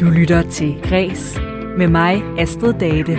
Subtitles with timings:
[0.00, 1.40] Du lytter til Græs
[1.78, 3.12] med mig, Astrid Date.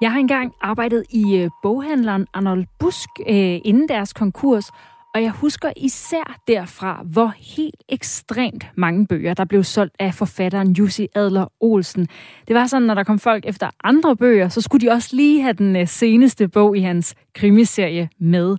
[0.00, 4.70] Jeg har engang arbejdet i øh, boghandleren Arnold Busk øh, inden deres konkurs,
[5.14, 10.72] og jeg husker især derfra, hvor helt ekstremt mange bøger, der blev solgt af forfatteren
[10.72, 12.08] Jussi Adler Olsen.
[12.48, 15.42] Det var sådan, når der kom folk efter andre bøger, så skulle de også lige
[15.42, 18.56] have den øh, seneste bog i hans krimiserie med.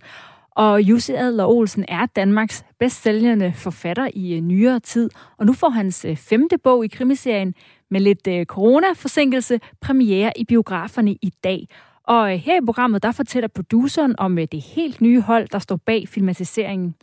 [0.52, 5.70] Og Jussi Adler Olsen er Danmarks bedstsælgende forfatter i øh, nyere tid, og nu får
[5.70, 7.53] hans øh, femte bog i krimiserien
[7.91, 11.67] med lidt corona-forsinkelse premiere i biograferne i dag.
[12.07, 15.59] Og øh, her i programmet, der fortæller produceren om øh, det helt nye hold, der
[15.59, 16.95] står bag filmatiseringen.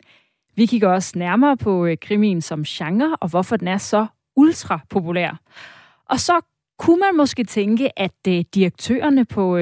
[0.56, 4.81] Vi kigger også nærmere på øh, krimien som genre, og hvorfor den er så ultra
[4.91, 5.41] populær.
[6.09, 6.41] Og så
[6.78, 8.11] kunne man måske tænke, at
[8.55, 9.59] direktørerne på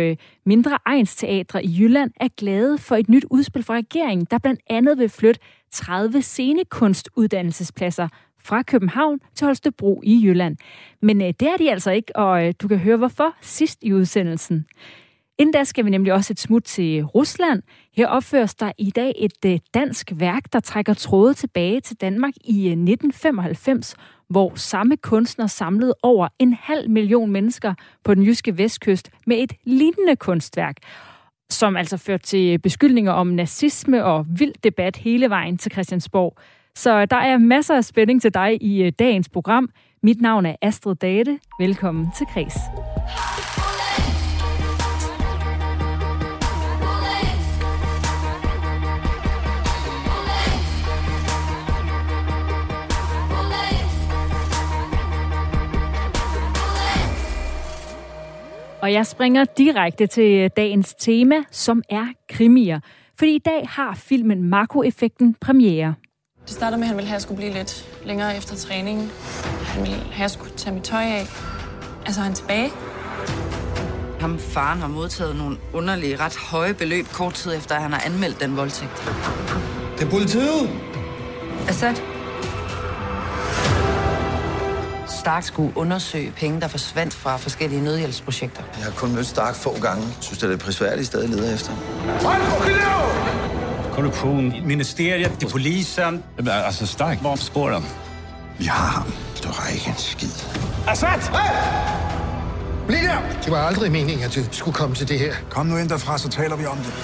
[0.47, 4.99] mindre egensteatre i Jylland er glade for et nyt udspil fra regeringen, der blandt andet
[4.99, 5.41] vil flytte
[5.73, 8.09] 30 scenekunstuddannelsespladser
[8.45, 10.57] fra København til Holstebro i Jylland.
[11.03, 14.67] Men det er de altså ikke, og du kan høre hvorfor sidst i udsendelsen.
[15.41, 17.63] Inden da skal vi nemlig også et smut til Rusland.
[17.97, 22.33] Her opføres der i dag et øh, dansk værk, der trækker tråde tilbage til Danmark
[22.45, 23.95] i øh, 1995,
[24.29, 27.75] hvor samme kunstner samlede over en halv million mennesker
[28.05, 30.77] på den jyske vestkyst med et lignende kunstværk,
[31.51, 36.39] som altså førte til beskyldninger om nazisme og vild debat hele vejen til Christiansborg.
[36.75, 39.69] Så der er masser af spænding til dig i øh, dagens program.
[40.03, 41.39] Mit navn er Astrid Date.
[41.61, 42.55] Velkommen til Kres.
[58.83, 62.81] Og jeg springer direkte til dagens tema, som er krimier.
[63.19, 65.95] Fordi i dag har filmen Marco-effekten premiere.
[66.43, 69.11] Det startede med, at han ville have, at jeg skulle blive lidt længere efter træningen.
[69.65, 71.25] Han ville have, at jeg skulle tage mit tøj af.
[72.07, 72.69] Altså, han tilbage.
[74.21, 78.03] Ham faren har modtaget nogle underlige, ret høje beløb kort tid efter, at han har
[78.07, 78.97] anmeldt den voldtægt.
[79.99, 80.71] Det er politiet!
[81.69, 81.95] Assad,
[85.11, 88.63] Stark skulle undersøge penge, der forsvandt fra forskellige nødhjælpsprojekter.
[88.77, 90.07] Jeg har kun mødt Stark få gange.
[90.21, 91.73] Synes det er prisværdigt stadig leder efter.
[93.93, 96.23] Korruption, ministeriet, det polisen.
[96.49, 97.83] Altså Stark, hvor spår
[98.59, 99.13] Vi har ham.
[99.45, 100.29] Du har ikke en skid.
[100.89, 101.09] Assad!
[101.09, 101.91] Hey!
[102.87, 103.19] Bliv der!
[103.45, 105.35] Det var aldrig meningen, at du skulle komme til det her.
[105.51, 106.95] Kom nu ind derfra, så taler vi om det.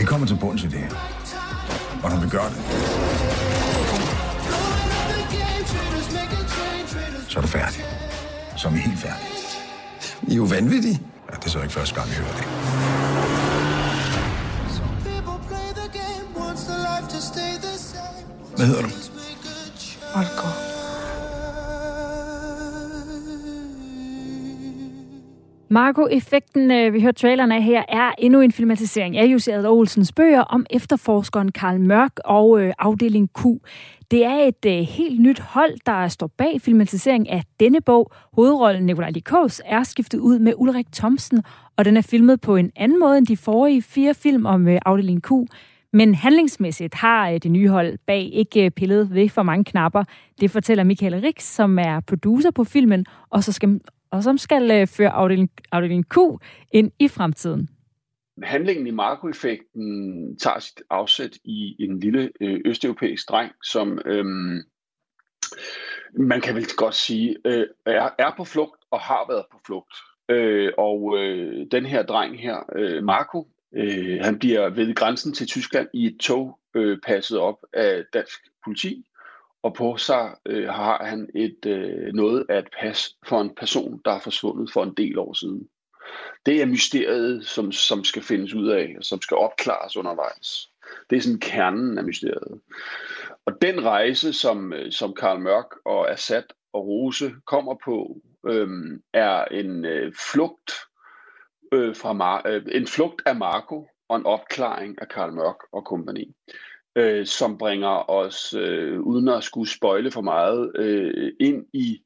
[0.00, 0.90] Vi kommer til bunds i det her.
[2.02, 2.56] Og når vi gør det,
[7.28, 7.84] så er du færdig.
[8.56, 9.28] Så er vi helt færdige.
[10.22, 11.00] I er jo vanvittige.
[11.30, 12.44] Ja, det er så ikke første gang, vi hører det.
[18.56, 18.88] Hvad hedder du?
[20.14, 20.69] Olgaard.
[25.72, 30.12] Marco-effekten, øh, vi hørte traileren af her, er endnu en filmatisering af Jussi Adler Olsens
[30.12, 33.44] bøger om efterforskeren Karl Mørk og øh, afdeling Q.
[34.10, 38.12] Det er et øh, helt nyt hold, der står bag filmatiseringen af denne bog.
[38.32, 41.42] Hovedrollen Nikolaj Likos er skiftet ud med Ulrik Thomsen,
[41.76, 44.78] og den er filmet på en anden måde end de forrige fire film om øh,
[44.86, 45.30] afdeling Q.
[45.92, 50.04] Men handlingsmæssigt har øh, det nye hold bag ikke pillet ved for mange knapper.
[50.40, 54.70] Det fortæller Michael Rix, som er producer på filmen, og så skal og som skal
[54.70, 56.16] øh, føre afdeling, afdeling Q
[56.72, 57.68] ind i fremtiden.
[58.42, 64.62] Handlingen i Marco-effekten tager sit afsæt i en lille øh, østeuropæisk dreng, som øhm,
[66.12, 69.94] man kan vel godt sige øh, er, er på flugt og har været på flugt.
[70.28, 75.46] Øh, og øh, den her dreng her, øh, Marco, øh, han bliver ved grænsen til
[75.46, 79.04] Tyskland i et tog øh, passet op af dansk politi,
[79.62, 84.00] og på sig øh, har han et øh, noget af et pas for en person,
[84.04, 85.68] der er forsvundet for en del år siden.
[86.46, 90.70] Det er mysteriet, som, som skal findes ud af, og som skal opklares undervejs.
[91.10, 92.60] Det er sådan kernen af mysteriet.
[93.46, 96.42] Og den rejse, som, øh, som Karl Mørk og Assad
[96.72, 100.72] og Rose kommer på, øhm, er en øh, flugt
[101.72, 105.84] øh, fra Mar- øh, en flugt af Marco og en opklaring af Karl Mørk og
[105.84, 106.34] kompagni
[106.96, 112.02] øh, som bringer os, øh, uden at skulle spøjle for meget, øh, ind i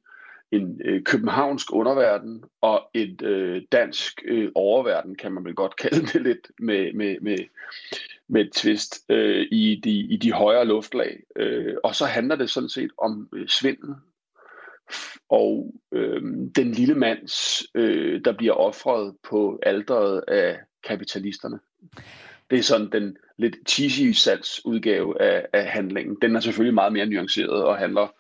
[0.50, 6.06] en øh, københavnsk underverden og et øh, dansk øh, oververden, kan man vel godt kalde
[6.06, 7.38] det lidt, med, med, med,
[8.28, 11.20] med et twist øh, i, de, i de højere luftlag.
[11.36, 13.94] Øh, og så handler det sådan set om øh, svindel
[15.28, 16.22] og øh,
[16.56, 21.58] den lille mands, øh, der bliver offret på alderet af kapitalisterne.
[22.54, 26.16] Det er sådan den lidt cheesy salgsudgave af, af handlingen.
[26.22, 28.14] Den er selvfølgelig meget mere nuanceret og handler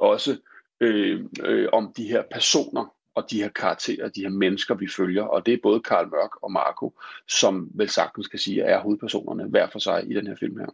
[0.00, 0.36] også
[0.80, 5.22] øh, øh, om de her personer og de her karakterer, de her mennesker, vi følger.
[5.22, 6.98] Og det er både Karl Mørk og Marco,
[7.28, 10.66] som vel sagtens kan sige, er hovedpersonerne hver for sig i den her film her.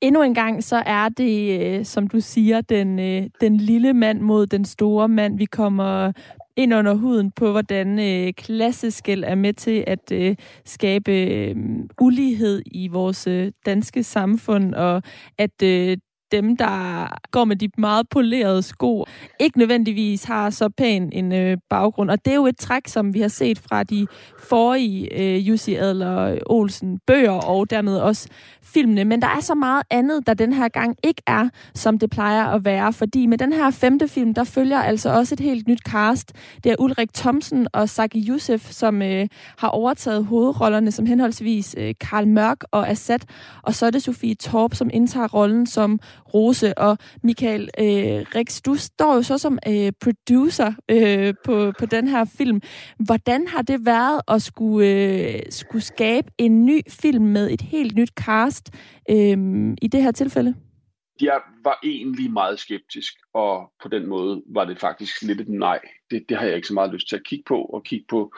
[0.00, 4.20] Endnu en gang, så er det, øh, som du siger, den, øh, den lille mand
[4.20, 5.38] mod den store mand.
[5.38, 6.12] Vi kommer
[6.56, 11.56] ind under huden på, hvordan øh, klasseskæld er med til at øh, skabe øh,
[12.00, 15.02] ulighed i vores øh, danske samfund, og
[15.38, 15.96] at øh,
[16.32, 19.04] dem, der går med de meget polerede sko,
[19.40, 22.10] ikke nødvendigvis har så pæn en øh, baggrund.
[22.10, 24.06] Og det er jo et træk, som vi har set fra de
[24.38, 28.28] forrige øh, Jussi Adler Olsen bøger, og dermed også
[28.62, 29.04] filmene.
[29.04, 32.44] Men der er så meget andet, der den her gang ikke er, som det plejer
[32.44, 32.92] at være.
[32.92, 36.32] Fordi med den her femte film, der følger altså også et helt nyt cast.
[36.64, 39.28] Det er Ulrik Thomsen og Saki Youssef, som øh,
[39.58, 43.18] har overtaget hovedrollerne som henholdsvis øh, Karl Mørk og Assad.
[43.62, 45.98] Og så er det Sofie Torp, som indtager rollen som
[46.34, 46.78] Rose.
[46.78, 52.08] Og Michael øh, Rix, du står jo så som øh, producer øh, på, på den
[52.08, 52.60] her film.
[52.98, 57.96] Hvordan har det været at skulle, øh, skulle skabe en ny film med et helt
[57.96, 58.70] nyt cast
[59.10, 59.38] øh,
[59.82, 60.54] i det her tilfælde?
[61.22, 65.80] Jeg var egentlig meget skeptisk, og på den måde var det faktisk lidt et nej.
[66.10, 68.34] Det, det har jeg ikke så meget lyst til at kigge på, og kigge på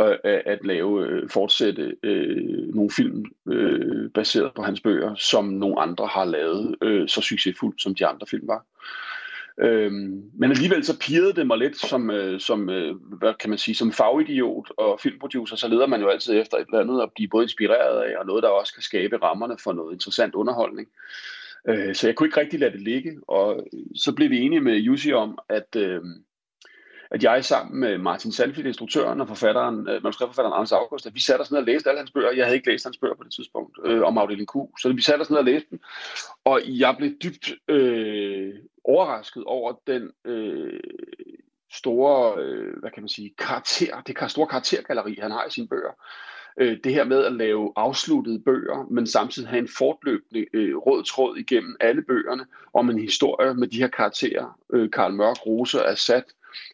[0.00, 5.80] øh, at lave, øh, fortsætte øh, nogle film øh, baseret på hans bøger, som nogle
[5.80, 8.64] andre har lavet øh, så succesfuldt, som de andre film var.
[9.60, 13.58] Øhm, men alligevel så pirrede det mig lidt som, øh, som øh, hvad kan man
[13.58, 17.10] sige, som fagidiot og filmproducer, så leder man jo altid efter et eller andet at
[17.14, 20.88] blive både inspireret af, og noget, der også kan skabe rammerne for noget interessant underholdning.
[21.68, 24.76] Øh, så jeg kunne ikke rigtig lade det ligge, og så blev vi enige med
[24.76, 26.02] Jussi om, at, øh,
[27.10, 31.20] at jeg sammen med Martin Sandfield, instruktøren og forfatteren, øh, manuskriptforfatteren Anders August, at vi
[31.20, 32.32] satte os ned og læste alle hans bøger.
[32.32, 35.02] Jeg havde ikke læst hans bøger på det tidspunkt øh, om afdeling Q, så vi
[35.02, 35.80] satte os ned og læste dem.
[36.44, 40.80] Og jeg blev dybt øh, overrasket over den øh,
[41.72, 45.92] store, øh, hvad kan man sige, karakter, det store karaktergalleri, han har i sine bøger
[46.56, 51.04] øh, det her med at lave afsluttede bøger, men samtidig have en fortløbende øh, rød
[51.04, 55.84] tråd igennem alle bøgerne om en historie med de her karakterer, øh, Karl Mørk, Rose,
[55.84, 56.22] Assad,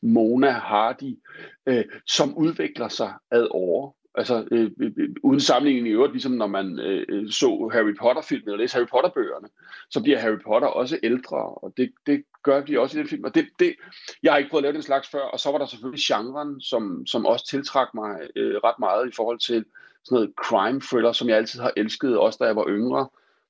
[0.02, 1.18] Mona, Hardy,
[1.66, 3.99] øh, som udvikler sig ad år.
[4.14, 7.94] Altså øh, øh, øh, uden sammenligning i øvrigt, ligesom når man øh, øh så Harry
[8.00, 9.48] Potter-filmen eller læste Harry Potter-bøgerne,
[9.90, 13.24] så bliver Harry Potter også ældre, og det, det gør de også i den film.
[13.24, 13.74] Og det, det,
[14.22, 16.60] jeg har ikke prøvet at lave den slags før, og så var der selvfølgelig genren,
[16.60, 19.64] som, som også tiltrak mig øh, ret meget i forhold til
[20.04, 23.08] sådan noget crime thriller, som jeg altid har elsket, også da jeg var yngre.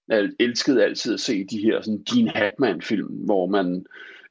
[0.09, 3.83] Jeg elskede altid at se de her sådan Gene Hackman-film, hvor man øh,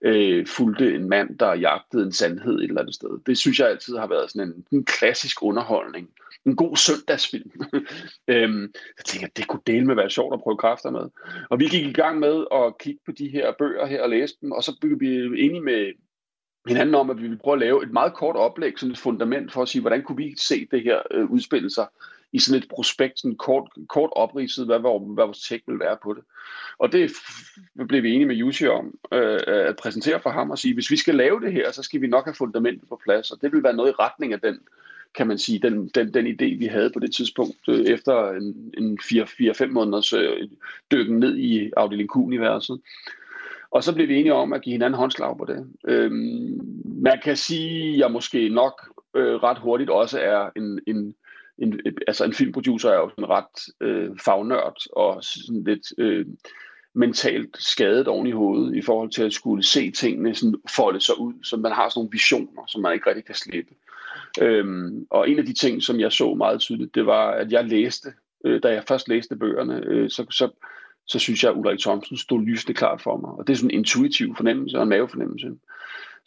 [0.01, 3.09] Øh, fulgte en mand, der jagtede en sandhed et eller andet sted.
[3.25, 6.09] Det synes jeg altid har været sådan en, en klassisk underholdning.
[6.45, 7.51] En god søndagsfilm.
[8.33, 8.61] øhm,
[8.97, 11.09] jeg tænker, det kunne dele med være sjovt at prøve kræfter med.
[11.49, 14.35] Og vi gik i gang med at kigge på de her bøger her og læse
[14.41, 15.15] dem, og så blev vi
[15.45, 15.93] enige med
[16.67, 19.53] hinanden om, at vi ville prøve at lave et meget kort oplæg, sådan et fundament
[19.53, 21.87] for at sige, hvordan kunne vi se det her øh, udspille sig
[22.31, 25.97] i sådan et prospekt, sådan kort, kort opridset, hvad, hvad, hvad vores tech vil være
[26.03, 26.23] på det.
[26.77, 27.11] Og det
[27.87, 30.97] blev vi enige med Jussi om øh, at præsentere for ham og sige, hvis vi
[30.97, 33.63] skal lave det her, så skal vi nok have fundamentet på plads, og det vil
[33.63, 34.59] være noget i retning af den,
[35.15, 38.73] kan man sige, den, den, den idé, vi havde på det tidspunkt, øh, efter en,
[38.77, 40.47] en 4-5 måneders øh,
[40.91, 42.81] dykken ned i afdeling Q-universet.
[43.71, 45.67] Og så blev vi enige om at give hinanden håndslag på det.
[45.87, 51.15] Øhm, man kan sige, at jeg måske nok øh, ret hurtigt også er en, en,
[51.61, 56.25] en, øh, altså en filmproducer er jo sådan ret øh, fagnørd og sådan lidt øh,
[56.93, 61.19] mentalt skadet oven i hovedet i forhold til at skulle se tingene sådan folde sig
[61.19, 63.73] ud, så man har sådan nogle visioner, som man ikke rigtig kan slippe.
[64.41, 67.65] Øhm, og en af de ting, som jeg så meget tydeligt, det var, at jeg
[67.65, 68.09] læste,
[68.45, 70.49] øh, da jeg først læste bøgerne, øh, så, så,
[71.07, 73.31] så synes jeg, at Ulrik Thomsen stod lysende klart for mig.
[73.31, 75.47] Og det er sådan en intuitiv fornemmelse og en mavefornemmelse.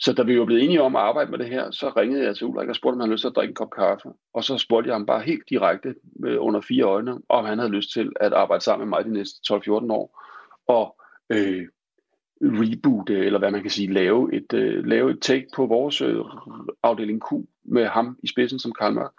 [0.03, 2.37] Så da vi var blevet enige om at arbejde med det her, så ringede jeg
[2.37, 4.09] til Ulrik og spurgte, om han havde lyst til at drikke en kop kaffe.
[4.35, 5.95] Og så spurgte jeg ham bare helt direkte
[6.25, 9.13] øh, under fire øjne, om han havde lyst til at arbejde sammen med mig de
[9.13, 10.23] næste 12-14 år.
[10.69, 10.97] Og
[11.33, 11.67] øh,
[12.43, 16.17] reboote, eller hvad man kan sige, lave et, øh, lave et take på vores øh,
[16.83, 17.33] afdeling Q
[17.65, 19.13] med ham i spidsen som Karl Mørk.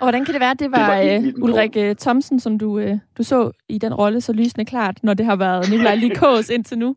[0.00, 2.58] Og hvordan kan det være, at det var, det var uh, Ulrik uh, Thomsen, som
[2.58, 5.94] du, uh, du så i den rolle så lysende klart, når det har været Nikolaj
[5.94, 6.96] Likås indtil nu?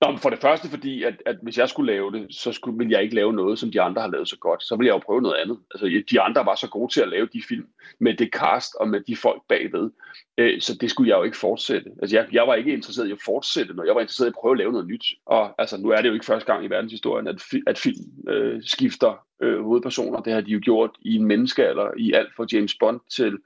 [0.00, 2.92] Nå, for det første fordi, at, at hvis jeg skulle lave det, så skulle, ville
[2.92, 4.62] jeg ikke lave noget, som de andre har lavet så godt.
[4.62, 5.58] Så ville jeg jo prøve noget andet.
[5.74, 7.66] Altså, de andre var så gode til at lave de film
[8.00, 9.90] med det cast og med de folk bagved.
[10.38, 11.90] Øh, så det skulle jeg jo ikke fortsætte.
[12.02, 13.86] Altså, jeg, jeg var ikke interesseret i at fortsætte noget.
[13.86, 15.04] Jeg var interesseret i at prøve at lave noget nyt.
[15.26, 18.28] Og altså, nu er det jo ikke første gang i verdenshistorien, at, fi, at film
[18.28, 20.20] øh, skifter øh, hovedpersoner.
[20.20, 23.38] Det har de jo gjort i en menneskealder, i alt fra James Bond til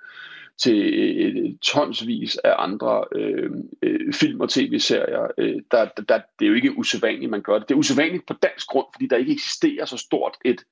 [0.63, 3.51] til øh, tonsvis af andre øh,
[3.83, 5.27] øh, film og tv-serier.
[5.39, 7.69] Øh, der, der, det er jo ikke usædvanligt, man gør det.
[7.69, 10.65] Det er usædvanligt på dansk grund, fordi der ikke eksisterer så stort et,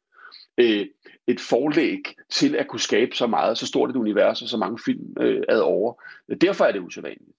[0.58, 0.87] øh,
[1.26, 4.78] et forlæg til at kunne skabe så meget, så stort et univers og så mange
[4.84, 6.02] film øh, ad over.
[6.40, 7.30] Derfor er det usædvanligt.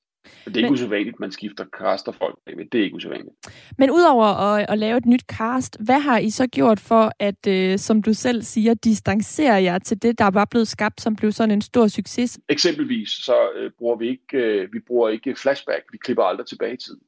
[0.46, 0.74] Det er ikke Men...
[0.74, 2.40] usædvanligt, at man skifter cast og folk.
[2.46, 3.36] Det er ikke usædvanligt.
[3.78, 7.48] Men udover at, at lave et nyt cast, hvad har I så gjort for at,
[7.48, 11.32] øh, som du selv siger, distancere jer til det, der var blevet skabt, som blev
[11.32, 12.40] sådan en stor succes?
[12.50, 15.84] Eksempelvis så øh, bruger vi ikke, øh, vi bruger ikke flashback.
[15.92, 17.00] Vi klipper aldrig tilbage i tiden.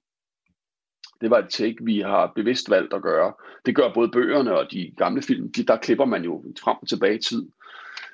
[1.21, 3.33] Det var et take, vi har bevidst valgt at gøre.
[3.65, 5.51] Det gør både bøgerne og de gamle film.
[5.51, 7.45] De, der klipper man jo frem og tilbage i tid.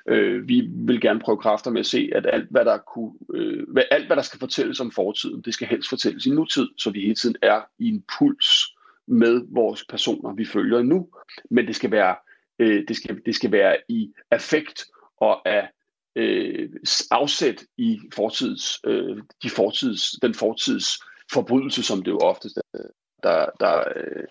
[0.08, 3.68] Øh, vi vil gerne prøve kræfter med at se, at alt hvad, der kunne, øh,
[3.68, 6.90] hvad, alt, hvad der skal fortælles om fortiden, det skal helst fortælles i nutid, så
[6.90, 11.08] vi hele tiden er i en puls med vores personer, vi følger nu.
[11.50, 12.16] Men det skal være,
[12.58, 14.84] øh, det skal, det skal være i affekt
[15.16, 15.68] og af
[16.16, 16.70] øh,
[17.10, 20.98] afsæt i fortids, øh, de fortids, den fortids
[21.32, 22.78] forbrydelse, som det jo oftest er,
[23.22, 24.24] der, der, øh,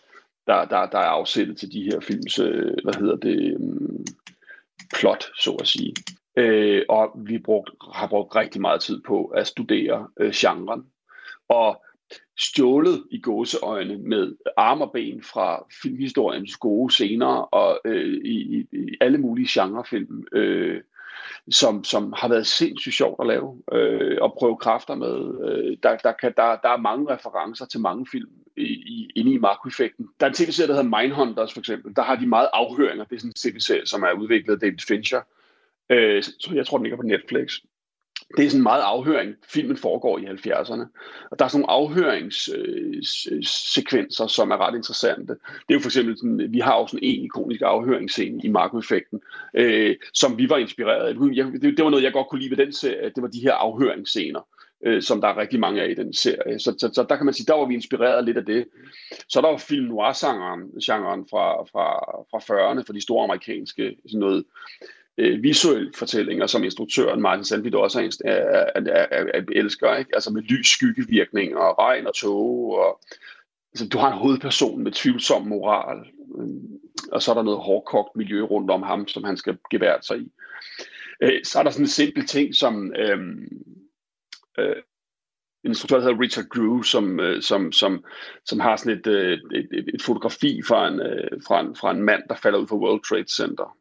[0.48, 4.06] der, der, der er afsættet til de her films, øh, hvad hedder det, øh,
[4.96, 5.93] plot, så at sige.
[6.38, 10.84] Øh, og vi brugt, har brugt rigtig meget tid på at studere øh, genren.
[11.48, 11.84] Og
[12.39, 18.98] stjålet i gåseøjne med arm og ben fra filmhistoriens gode scener og øh, i, i
[19.01, 20.81] alle mulige genrefilm, øh,
[21.52, 25.16] som, som har været sindssygt sjovt at lave øh, og prøve kræfter med.
[25.50, 29.32] Øh, der, der, kan, der, der er mange referencer til mange film i, i, inde
[29.32, 30.08] i makroeffekten.
[30.20, 31.96] Der er en tv-serie, der hedder Mindhunters for eksempel.
[31.96, 33.04] Der har de meget afhøringer.
[33.06, 35.22] Det er sådan en tv-serie, som er udviklet af David Fincher.
[35.90, 37.54] Øh, så jeg tror, den ligger på Netflix
[38.38, 39.36] det er sådan meget afhøring.
[39.48, 40.84] Filmen foregår i 70'erne.
[41.32, 45.34] Og der er sådan nogle afhøringssekvenser, øh, som er ret interessante.
[45.34, 49.22] Det er jo for eksempel, sådan, vi har også en ikonisk afhøringsscene i Marco-effekten,
[49.54, 51.16] øh, som vi var inspireret af.
[51.16, 53.12] Det, det var noget, jeg godt kunne lide ved den serie.
[53.16, 54.42] Det var de her afhøringsscener
[54.86, 56.60] øh, som der er rigtig mange af i den serie.
[56.60, 58.68] Så, så, så der kan man sige, der var vi inspireret lidt af det.
[59.28, 61.86] Så der var film noir-genren genren fra, fra,
[62.32, 64.46] fra 40'erne, for de store amerikanske, sådan noget
[65.20, 70.12] øh, visuelle fortællinger, som instruktøren Martin Sandvik også er, er, er, er, er, elsker, ikke?
[70.14, 73.02] altså med lys skyggevirkning og regn og tåge, Og,
[73.74, 75.98] altså, du har en hovedperson med tvivlsom moral,
[76.40, 76.48] øh,
[77.12, 80.18] og så er der noget hårdkogt miljø rundt om ham, som han skal gevære sig
[80.20, 80.32] i.
[81.24, 82.94] Øh, så er der sådan en simpel ting som...
[82.96, 83.20] Øh,
[84.60, 84.76] øh,
[85.64, 88.04] en instruktør, der hedder Richard Grew, som, øh, som, som,
[88.46, 91.92] som har sådan et, øh, et, et, et fotografi fra en, øh, fra, en, fra
[91.92, 93.78] en mand, der falder ud fra World Trade Center.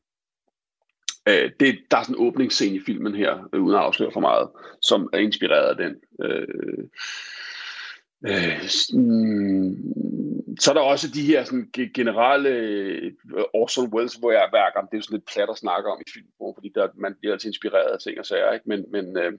[1.29, 4.21] Øh, det, der er sådan en åbningsscene i filmen her, øh, uden at afsløre for
[4.21, 4.49] meget,
[4.83, 5.95] som er inspireret af den.
[6.25, 6.85] Øh,
[8.27, 9.77] øh, mm,
[10.61, 13.13] så er der også de her sådan, generelle øh,
[13.55, 16.89] Orson Welles-værker, det er jo sådan lidt plat at snakke om i film, fordi der,
[16.95, 18.69] man bliver altid inspireret af ting og sager, ikke?
[18.69, 19.33] men, men, øh,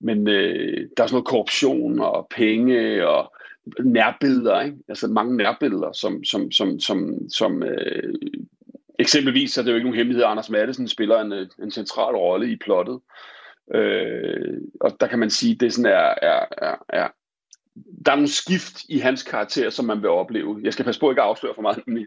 [0.00, 3.34] men øh, der er sådan noget korruption og penge og
[3.80, 4.76] nærbilleder, ikke?
[4.88, 8.14] altså mange nærbilleder, som, som, som, som, som øh,
[8.98, 12.14] Eksempelvis er det jo ikke nogen hemmelighed, at Anders Madsen spiller en, øh, en central
[12.14, 13.00] rolle i plottet.
[13.74, 17.08] Øh, og der kan man sige, at det sådan er, er, er, er,
[18.06, 20.60] der er nogle skift i hans karakter, som man vil opleve.
[20.62, 22.06] Jeg skal passe på ikke at afsløre for meget, men,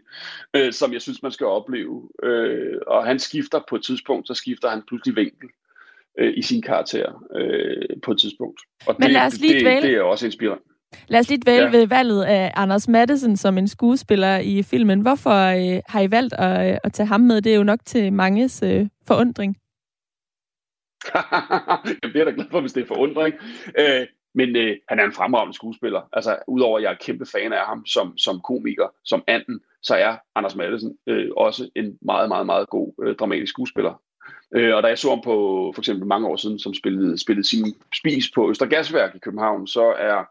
[0.56, 2.08] øh, som jeg synes, man skal opleve.
[2.22, 5.48] Øh, og han skifter på et tidspunkt, så skifter han pludselig vinkel
[6.18, 8.60] øh, i sin karakter øh, på et tidspunkt.
[8.86, 10.64] Og men det, lad os lige det, det er også inspirerende.
[11.08, 11.70] Lad os lige vælge ja.
[11.70, 15.00] ved valget af Anders Madsen som en skuespiller i filmen.
[15.00, 17.42] Hvorfor øh, har I valgt at, øh, at tage ham med?
[17.42, 19.56] Det er jo nok til manges øh, forundring.
[22.02, 23.34] jeg bliver da glad for, hvis det er forundring.
[23.78, 26.08] Øh, men øh, han er en fremragende skuespiller.
[26.12, 29.94] Altså, udover at jeg er kæmpe fan af ham som, som komiker, som anden, så
[29.94, 34.02] er Anders Madsen øh, også en meget, meget, meget god øh, dramatisk skuespiller.
[34.54, 35.36] Øh, og da jeg så ham på
[35.74, 37.64] for eksempel mange år siden, som spillede, spillede sin
[37.94, 40.24] spis på Østergasværk i København, så er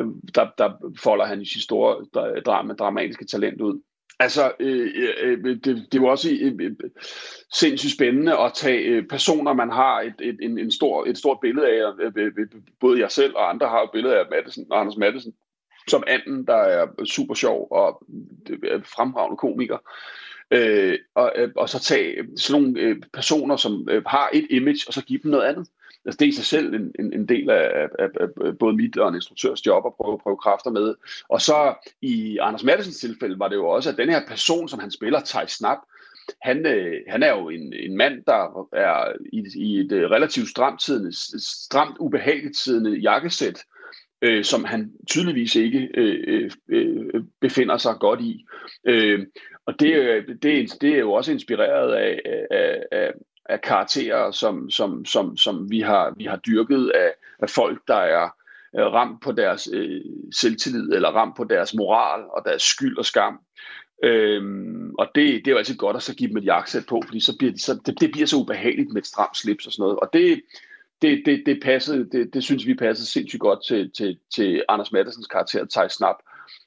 [0.00, 2.04] øh, der, der folder han i sit store
[2.40, 3.80] drama, dramatiske talent ud.
[4.18, 6.72] Altså, øh, øh, øh det, det var også øh, øh,
[7.52, 11.38] sindssygt spændende at tage øh, personer, man har et, et, en, en stor, et stort
[11.40, 11.92] billede af.
[12.00, 12.46] Øh, øh, øh
[12.80, 15.34] både jeg selv og andre har et billede af Madison, Anders Madsen,
[15.88, 18.06] som anden, der er super sjov og
[18.50, 19.78] øh, fremragende komiker.
[20.50, 24.80] Øh, og, øh, og så tage sådan nogle øh, personer, som øh, har et image,
[24.86, 25.68] og så give dem noget andet
[26.06, 28.98] altså det er i sig selv en, en, en del af, af, af både mit
[28.98, 30.94] og en instruktørs job at prøve, prøve kræfter med.
[31.28, 34.78] Og så i Anders Mattesens tilfælde var det jo også, at den her person, som
[34.78, 35.78] han spiller, Thijs Snap,
[36.42, 40.48] han, øh, han er jo en, en mand, der er i, i et øh, relativt
[40.48, 43.64] stramt, tidende, stramt ubehageligt siddende jakkesæt,
[44.22, 48.44] øh, som han tydeligvis ikke øh, øh, øh, befinder sig godt i.
[48.86, 49.26] Øh,
[49.66, 52.20] og det, øh, det, det er jo også inspireret af,
[52.50, 53.12] af, af,
[53.48, 57.96] af karakterer, som, som, som, som vi, har, vi har dyrket af, af folk, der
[57.96, 58.28] er
[58.76, 60.00] øh, ramt på deres øh,
[60.32, 63.40] selvtillid, eller ramt på deres moral og deres skyld og skam.
[64.04, 67.02] Øhm, og det, det er jo altid godt at så give dem et jakkesæt på,
[67.06, 69.72] fordi så bliver de, så, det, det bliver så ubehageligt med et stramt slips og
[69.72, 70.00] sådan noget.
[70.00, 70.42] Og det,
[71.02, 74.92] det, det, det, passede, det, det synes vi passede sindssygt godt til, til, til Anders
[74.92, 76.16] Mattesens karakter, Thijs Snap.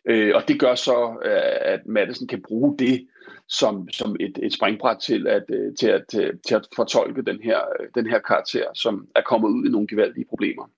[0.05, 3.07] Øh, og det gør så, øh, at Mattesen kan bruge det
[3.49, 7.39] som, som et, et springbræt til at, øh, til, at, til, til at fortolke den
[7.43, 10.69] her, øh, den her karakter, som er kommet ud i nogle gevaldige problemer.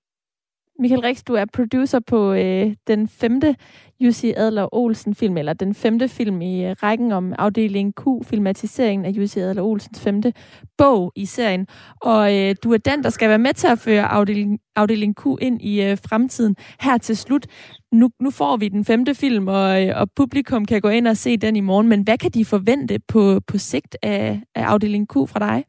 [0.80, 3.56] Michael Rix, du er producer på øh, den femte
[4.00, 9.04] Jussi Adler Olsen film, eller den femte film i øh, rækken om afdeling Q, filmatiseringen
[9.04, 10.32] af Jussi Adler Olsens femte
[10.78, 11.66] bog i serien.
[12.00, 15.26] Og øh, du er den, der skal være med til at føre afdeling, afdeling Q
[15.40, 16.56] ind i øh, fremtiden.
[16.80, 17.46] Her til slut,
[17.92, 21.36] nu, nu får vi den femte film, og, og publikum kan gå ind og se
[21.36, 25.12] den i morgen, men hvad kan de forvente på, på sigt af, af afdeling Q
[25.12, 25.64] fra dig?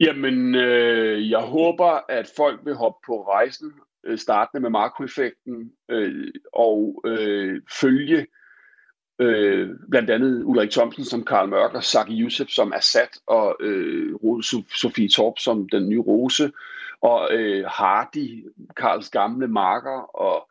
[0.00, 3.72] Jamen, øh, jeg håber, at folk vil hoppe på rejsen,
[4.06, 8.26] øh, startende med makroeffekten, øh, og øh, følge
[9.20, 14.12] øh, blandt andet Ulrik Thomsen som Karl Mørk, og Saki Youssef som Assad, og øh,
[14.74, 16.50] Sofie Torp som den nye Rose,
[17.02, 18.44] og øh, Hardy,
[18.76, 20.48] Karls gamle marker, og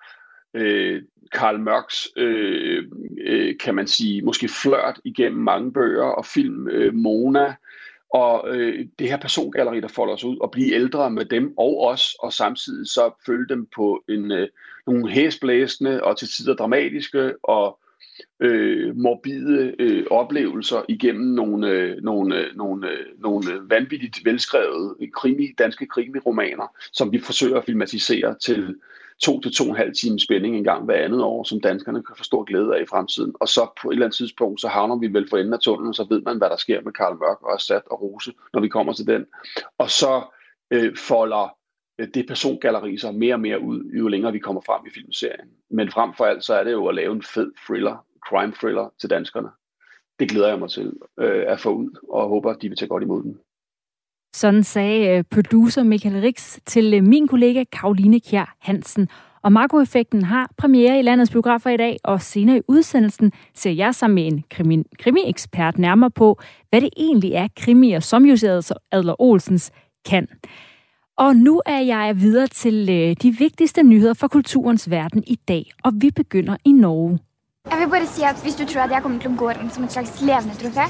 [0.54, 2.84] øh, Karl Mørks, øh,
[3.22, 7.56] øh, kan man sige, måske flørt igennem mange bøger og film, øh, Mona,
[8.14, 11.88] og øh, det her persongalleri, der folder sig ud, og blive ældre med dem og
[11.88, 14.48] os, og samtidig så følge dem på en, øh,
[14.88, 17.80] nogle hæsblæsende og til tider dramatiske og
[18.40, 24.96] øh, morbide øh, oplevelser igennem nogle, øh, nogle, øh, nogle, øh, nogle øh, vanvittigt velskrevet
[25.14, 28.76] krimi, danske krimiromaner, som vi forsøger at filmatisere til
[29.20, 32.04] to til to og en halv time spænding en gang hver andet år, som danskerne
[32.04, 33.34] kan få stor glæde af i fremtiden.
[33.40, 35.94] Og så på et eller andet tidspunkt, så havner vi vel for enden af tunnelen,
[35.94, 38.68] så ved man, hvad der sker med Karl Mørk og Assad og Rose, når vi
[38.68, 39.26] kommer til den.
[39.78, 40.22] Og så
[40.72, 41.56] øh, folder
[42.00, 45.50] øh, det persongalleri sig mere og mere ud, jo længere vi kommer frem i filmserien.
[45.70, 48.94] Men frem for alt, så er det jo at lave en fed thriller, crime thriller
[49.00, 49.50] til danskerne.
[50.20, 52.90] Det glæder jeg mig til øh, at få ud, og håber, at de vil tage
[52.90, 53.38] godt imod den.
[54.36, 59.10] Sådan sagde øh, producer Michael Rix til øh, min kollega Karoline Kjær Hansen.
[59.44, 63.96] Og Marco-effekten har premiere i landets biografer i dag, og senere i udsendelsen ser jeg
[63.96, 66.40] sammen med en krimi, krimi-ekspert nærmere på,
[66.70, 68.48] hvad det egentlig er, krimier som Jussi
[68.92, 69.72] Adler Olsens
[70.06, 70.28] kan.
[71.18, 75.72] Og nu er jeg videre til øh, de vigtigste nyheder fra kulturens verden i dag,
[75.84, 77.20] og vi begynder i Norge.
[77.68, 79.74] Jeg vil bare sige, at hvis du tror, at jeg kommer til at gå rundt
[79.76, 80.86] som et slags levende trofé,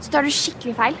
[0.00, 0.96] så tar du skikkelig fejl.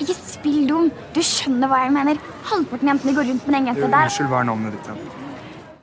[0.00, 0.90] Ikke spill dum.
[1.14, 2.20] Du skjønner hva jeg mener.
[2.52, 4.02] Halvparten jentene går rundt med den genseren der.
[4.06, 4.86] Unnskyld, hva er navnet ditt?
[4.86, 5.25] Ja?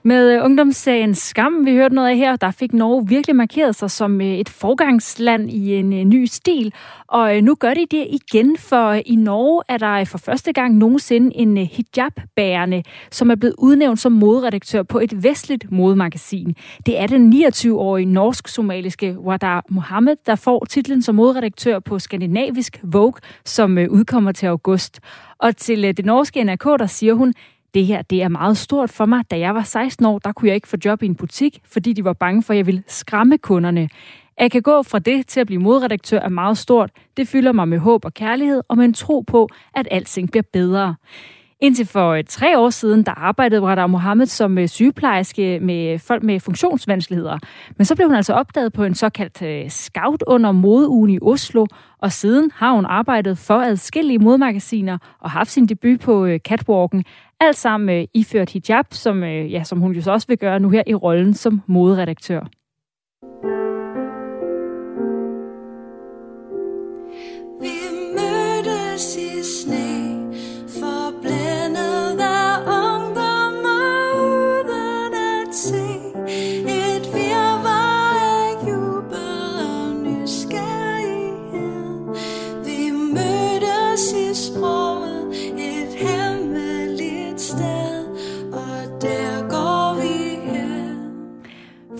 [0.05, 3.91] Med øh, ungdomssagen Skam, vi hørte noget af her, der fik Norge virkelig markeret sig
[3.91, 6.73] som øh, et forgangsland i en øh, ny stil.
[7.07, 10.77] Og øh, nu gør de det igen, for i Norge er der for første gang
[10.77, 16.55] nogensinde en hijab-bærende, som er blevet udnævnt som moderedaktør på et vestligt modemagasin.
[16.85, 23.19] Det er den 29-årige norsk-somaliske Wadar Mohammed, der får titlen som moderedaktør på skandinavisk Vogue,
[23.45, 24.99] som udkommer til august.
[25.37, 27.33] Og til det norske NRK, der siger hun,
[27.73, 29.31] det her, det er meget stort for mig.
[29.31, 31.93] Da jeg var 16 år, der kunne jeg ikke få job i en butik, fordi
[31.93, 33.89] de var bange for, at jeg ville skræmme kunderne.
[34.37, 36.91] At jeg kan gå fra det til at blive modredaktør er meget stort.
[37.17, 40.43] Det fylder mig med håb og kærlighed, og med en tro på, at alting bliver
[40.53, 40.95] bedre.
[41.63, 46.23] Indtil for øh, tre år siden, der arbejdede Radar Mohammed som øh, sygeplejerske med folk
[46.23, 47.39] med funktionsvanskeligheder.
[47.77, 51.65] Men så blev hun altså opdaget på en såkaldt øh, scout under modeugen i Oslo,
[52.01, 57.05] og siden har hun arbejdet for adskillige modmagasiner og haft sin debut på catwalken.
[57.43, 60.59] Alt sammen øh, iført hijab, som, øh, ja, som hun jo så også vil gøre
[60.59, 62.41] nu her i rollen som moderedaktør.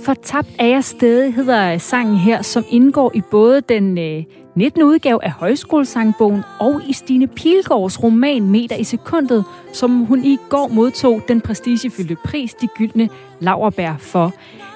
[0.05, 4.23] Fortabt er jeg stadig, hedder sangen her, som indgår i både den, øh,
[4.55, 4.83] 19.
[4.83, 10.67] udgave af Højskolesangbogen og i Stine Pilgaards roman Meter i sekundet, som hun i går
[10.67, 14.33] modtog den prestigefyldte pris, De Gyldne Lauerbær for.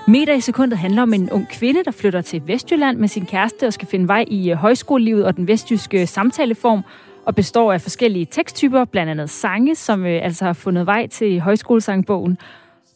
[0.07, 3.67] Meter i sekundet handler om en ung kvinde, der flytter til Vestjylland med sin kæreste
[3.67, 6.81] og skal finde vej i øh, højskolelivet og den vestjyske samtaleform,
[7.25, 11.39] og består af forskellige teksttyper, blandt andet sange, som øh, altså har fundet vej til
[11.39, 12.37] højskolesangbogen.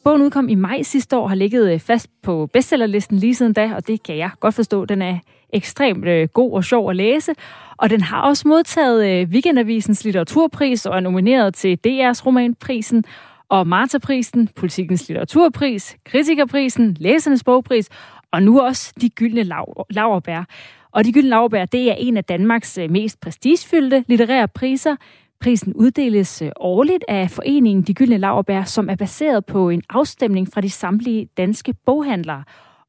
[0.04, 3.54] Bogen udkom i maj sidste år og har ligget øh, fast på bestsellerlisten lige siden
[3.54, 4.86] da, og det kan jeg godt forstå.
[4.86, 5.18] Den er
[5.54, 7.34] ekstremt øh, god og sjov at læse,
[7.78, 13.04] og den har også modtaget øh, Weekendavisens litteraturpris og er nomineret til DR's romanprisen
[13.50, 17.90] og Marta-prisen, Politikens litteraturpris, Kritikerprisen, Læsernes bogpris
[18.32, 20.44] og nu også de gyldne lav- laverbær.
[20.92, 24.96] Og de gyldne laverbær, det er en af Danmarks øh, mest prestigefyldte litterære priser.
[25.42, 30.48] Prisen uddeles øh, årligt af foreningen De Gyldne Laverbær, som er baseret på en afstemning
[30.54, 32.44] fra de samtlige danske boghandlere.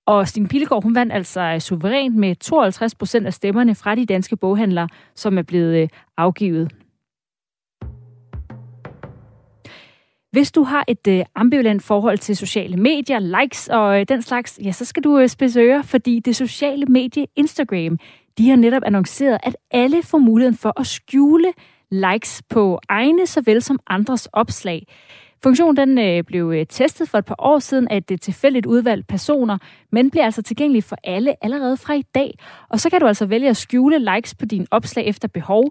[0.07, 4.07] Og Stine Pilgaard, hun vandt altså øh, suverænt med 52 procent af stemmerne fra de
[4.07, 6.73] danske boghandlere, som er blevet øh, afgivet.
[10.33, 14.61] Hvis du har et øh, ambivalent forhold til sociale medier, likes og øh, den slags,
[14.65, 17.99] ja, så skal du øh, spidse ører, fordi det sociale medie Instagram,
[18.38, 21.53] de har netop annonceret, at alle får muligheden for at skjule
[21.92, 24.87] likes på egne såvel som andres opslag.
[25.42, 28.66] Funktionen den, øh, blev øh, testet for et par år siden af et øh, tilfældigt
[28.66, 29.59] udvalgt personer,
[29.92, 32.35] men bliver altså tilgængelig for alle allerede fra i dag.
[32.68, 35.64] Og så kan du altså vælge at skjule likes på dine opslag efter behov.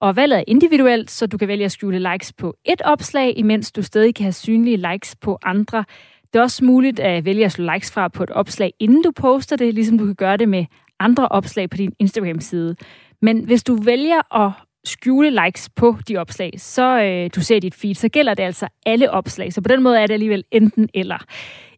[0.00, 3.72] Og valget er individuelt, så du kan vælge at skjule likes på et opslag, imens
[3.72, 5.84] du stadig kan have synlige likes på andre.
[6.32, 9.10] Det er også muligt at vælge at slå likes fra på et opslag, inden du
[9.10, 10.64] poster det, ligesom du kan gøre det med
[11.00, 12.76] andre opslag på din Instagram-side.
[13.22, 14.52] Men hvis du vælger at
[14.84, 18.68] skjule likes på de opslag, så øh, du ser dit feed, så gælder det altså
[18.86, 19.52] alle opslag.
[19.52, 21.24] Så på den måde er det alligevel enten eller.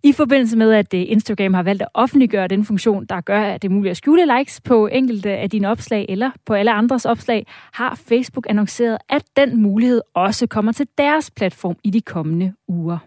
[0.03, 3.63] I forbindelse med, at øh, Instagram har valgt at offentliggøre den funktion, der gør, at
[3.63, 7.05] det er muligt at skjule likes på enkelte af dine opslag eller på alle andres
[7.05, 12.53] opslag, har Facebook annonceret, at den mulighed også kommer til deres platform i de kommende
[12.69, 12.99] uger.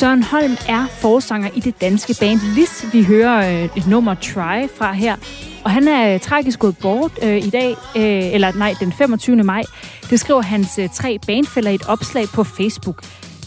[0.00, 2.86] Søren Holm er forsanger i det danske band Lis.
[2.92, 5.16] Vi hører øh, et nummer Try fra her.
[5.64, 9.36] Og han er øh, tragisk gået bort øh, i dag, øh, eller nej, den 25.
[9.36, 9.62] maj.
[10.10, 13.02] Det skriver hans øh, tre bandfælder i et opslag på Facebook.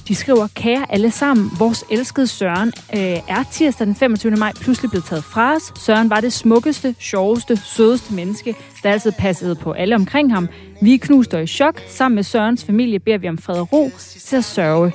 [0.07, 4.35] De skriver, kære alle sammen, vores elskede Søren øh, er tirsdag den 25.
[4.35, 5.73] maj pludselig blevet taget fra os.
[5.79, 10.49] Søren var det smukkeste, sjoveste, sødeste menneske, der altid passede på alle omkring ham.
[10.81, 11.81] Vi er knust og i chok.
[11.87, 14.91] Sammen med Sørens familie beder vi om fred og ro til at sørge.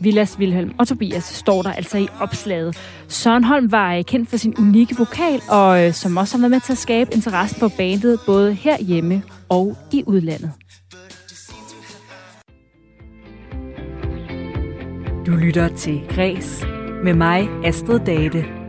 [0.00, 2.76] Villas, Wilhelm og Tobias står der altså i opslaget.
[3.08, 6.50] Søren Holm var øh, kendt for sin unikke vokal, og øh, som også har været
[6.50, 10.52] med til at skabe interesse for bandet både herhjemme og i udlandet.
[15.26, 16.64] Du lytter til Græs
[17.04, 18.59] med mig, Astrid Date.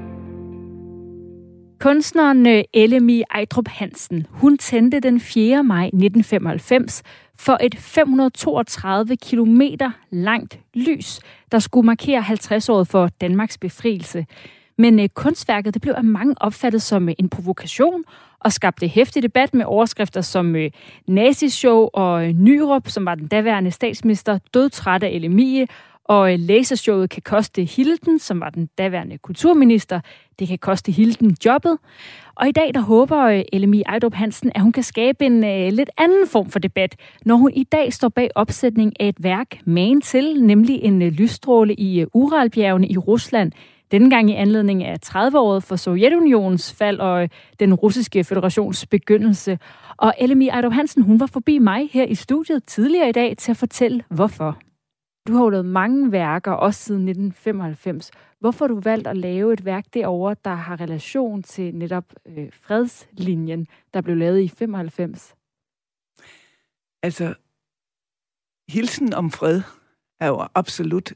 [1.81, 5.63] Kunstneren øh, Elemi Ejdrup Hansen, hun tændte den 4.
[5.63, 7.03] maj 1995
[7.35, 9.61] for et 532 km
[10.11, 11.19] langt lys,
[11.51, 14.25] der skulle markere 50-året for Danmarks befrielse.
[14.77, 18.03] Men øh, kunstværket det blev af mange opfattet som øh, en provokation
[18.39, 20.71] og skabte hæftig debat med overskrifter som øh,
[21.07, 25.65] nazishow og Nyrup, som var den daværende statsminister, dødtræt af LMI,
[26.05, 29.99] og øh, lasershowet kan koste Hilden, som var den daværende kulturminister.
[30.39, 31.77] Det kan koste Hilden jobbet.
[32.35, 35.73] Og i dag der håber øh, LMI Ejdrup Hansen, at hun kan skabe en uh,
[35.73, 39.47] lidt anden form for debat, når hun i dag står bag opsætning af et værk
[39.65, 43.51] man til, nemlig en uh, lysstråle i uh, Uralbjergene i Rusland.
[43.91, 49.59] Denne gang i anledning af 30-året for Sovjetunionens fald og uh, den russiske federations begyndelse.
[49.97, 53.51] Og LMI Ejdrup Hansen, hun var forbi mig her i studiet tidligere i dag til
[53.51, 54.70] at fortælle, hvorfor.
[55.27, 58.11] Du har jo lavet mange værker, også siden 1995.
[58.39, 62.53] Hvorfor har du valgt at lave et værk derovre, der har relation til netop øh,
[62.53, 65.35] fredslinjen, der blev lavet i 95?
[67.03, 67.35] Altså,
[68.69, 69.61] hilsen om fred
[70.19, 71.13] er jo absolut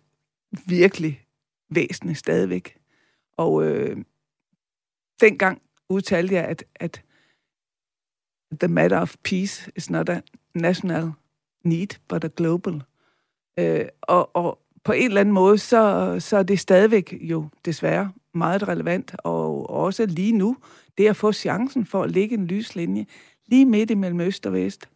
[0.67, 1.25] virkelig
[1.69, 2.77] væsentlig stadigvæk.
[3.37, 3.97] Og øh,
[5.21, 7.03] dengang udtalte jeg, at, at
[8.59, 10.21] the matter of peace is not a
[10.53, 11.11] national
[11.63, 12.83] need, but a global.
[13.59, 18.11] Øh, og, og på en eller anden måde, så, så er det stadigvæk jo desværre
[18.33, 20.57] meget relevant, og også lige nu,
[20.97, 23.05] det at få chancen for at lægge en lyslinje
[23.47, 24.89] lige midt imellem øst og vest.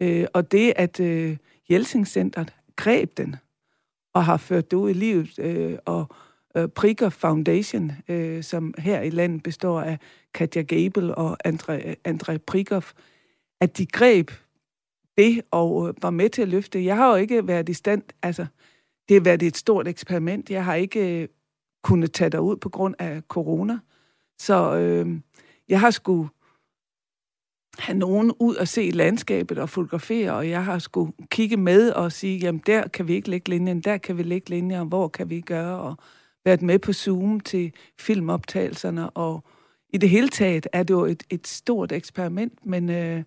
[0.00, 1.36] Øh, og det, at øh,
[1.70, 3.36] Jelsingcentret greb den,
[4.14, 6.06] og har ført det ud i livet, øh, og
[6.56, 9.98] øh, Prikov Foundation, øh, som her i landet består af
[10.34, 12.82] Katja Gabel og Andre, André Prikov,
[13.60, 14.30] at de greb
[15.18, 16.84] det og øh, var med til at løfte.
[16.84, 18.46] Jeg har jo ikke været i stand, altså
[19.08, 20.50] det har været et stort eksperiment.
[20.50, 21.28] Jeg har ikke øh,
[21.82, 23.78] kunnet tage derud på grund af corona.
[24.38, 25.20] Så øh,
[25.68, 26.28] jeg har skulle
[27.78, 32.12] have nogen ud og se landskabet og fotografere, og jeg har skulle kigge med og
[32.12, 35.30] sige, jamen der kan vi ikke lægge linjen, der kan vi lægge linjer, hvor kan
[35.30, 35.96] vi gøre, og
[36.44, 39.44] været med på Zoom til filmoptagelserne, og
[39.88, 43.22] i det hele taget er det jo et, et stort eksperiment, men øh,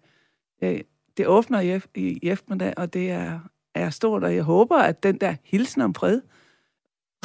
[0.63, 0.79] øh,
[1.21, 3.39] det åbner i, i, i eftermiddag, og det er,
[3.75, 6.21] er stort, og jeg håber, at den der hilsen om fred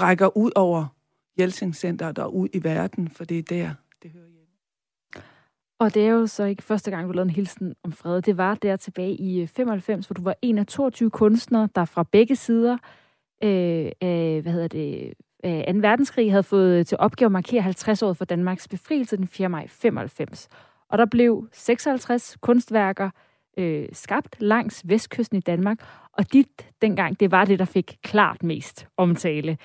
[0.01, 0.87] rækker ud over
[1.39, 3.71] Jeltsing Centeret og ud i verden, for det er der,
[4.03, 4.47] det hører hjemme.
[5.79, 8.23] Og det er jo så ikke første gang, du lavede en hilsen om fred.
[8.23, 11.85] Det var der tilbage i øh, 95, hvor du var en af 22 kunstnere, der
[11.85, 12.79] fra begge sider
[13.43, 15.81] øh, af, hvad hedder det, af 2.
[15.81, 19.49] verdenskrig havde fået til opgave at markere 50 år for Danmarks befrielse den 4.
[19.49, 20.49] maj 95.
[20.89, 23.11] Og der blev 56 kunstværker
[23.57, 25.79] øh, skabt langs vestkysten i Danmark,
[26.13, 29.59] og dit dengang, det var det, der fik klart mest omtale.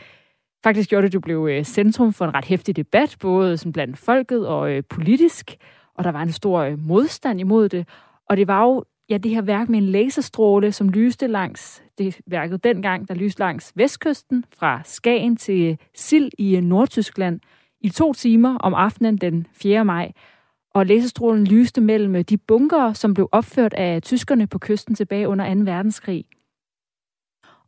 [0.64, 3.72] Faktisk gjorde det, at du blev øh, centrum for en ret hæftig debat, både sådan
[3.72, 5.58] blandt folket og øh, politisk,
[5.96, 7.88] og der var en stor øh, modstand imod det.
[8.30, 12.20] Og det var jo ja, det her værk med en laserstråle, som lyste langs, det
[12.28, 17.40] værket dengang, der lyste langs vestkysten, fra Skagen til Sild i øh, Nordtyskland,
[17.82, 19.86] i to timer om aftenen den 4.
[19.86, 20.12] maj.
[20.74, 25.56] Og laserstrålen lyste mellem de bunker, som blev opført af tyskerne på kysten tilbage under
[25.56, 25.62] 2.
[25.62, 26.26] verdenskrig.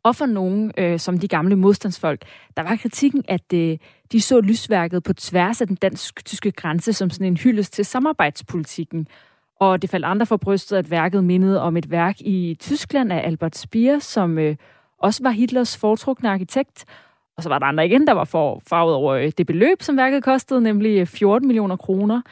[0.02, 2.24] Og for nogen, øh, som de gamle modstandsfolk,
[2.56, 3.78] der var kritikken, at øh,
[4.12, 9.06] de så lysværket på tværs af den dansk-tyske grænse som sådan en hyldest til samarbejdspolitikken.
[9.60, 13.26] Og det faldt andre for brystet, at værket mindede om et værk i Tyskland af
[13.26, 14.56] Albert Speer, som øh,
[14.98, 16.84] også var Hitlers foretrukne arkitekt.
[17.36, 19.96] Og så var der andre igen, der var for farvet over øh, det beløb, som
[19.96, 22.22] værket kostede, nemlig øh, 14 millioner kroner.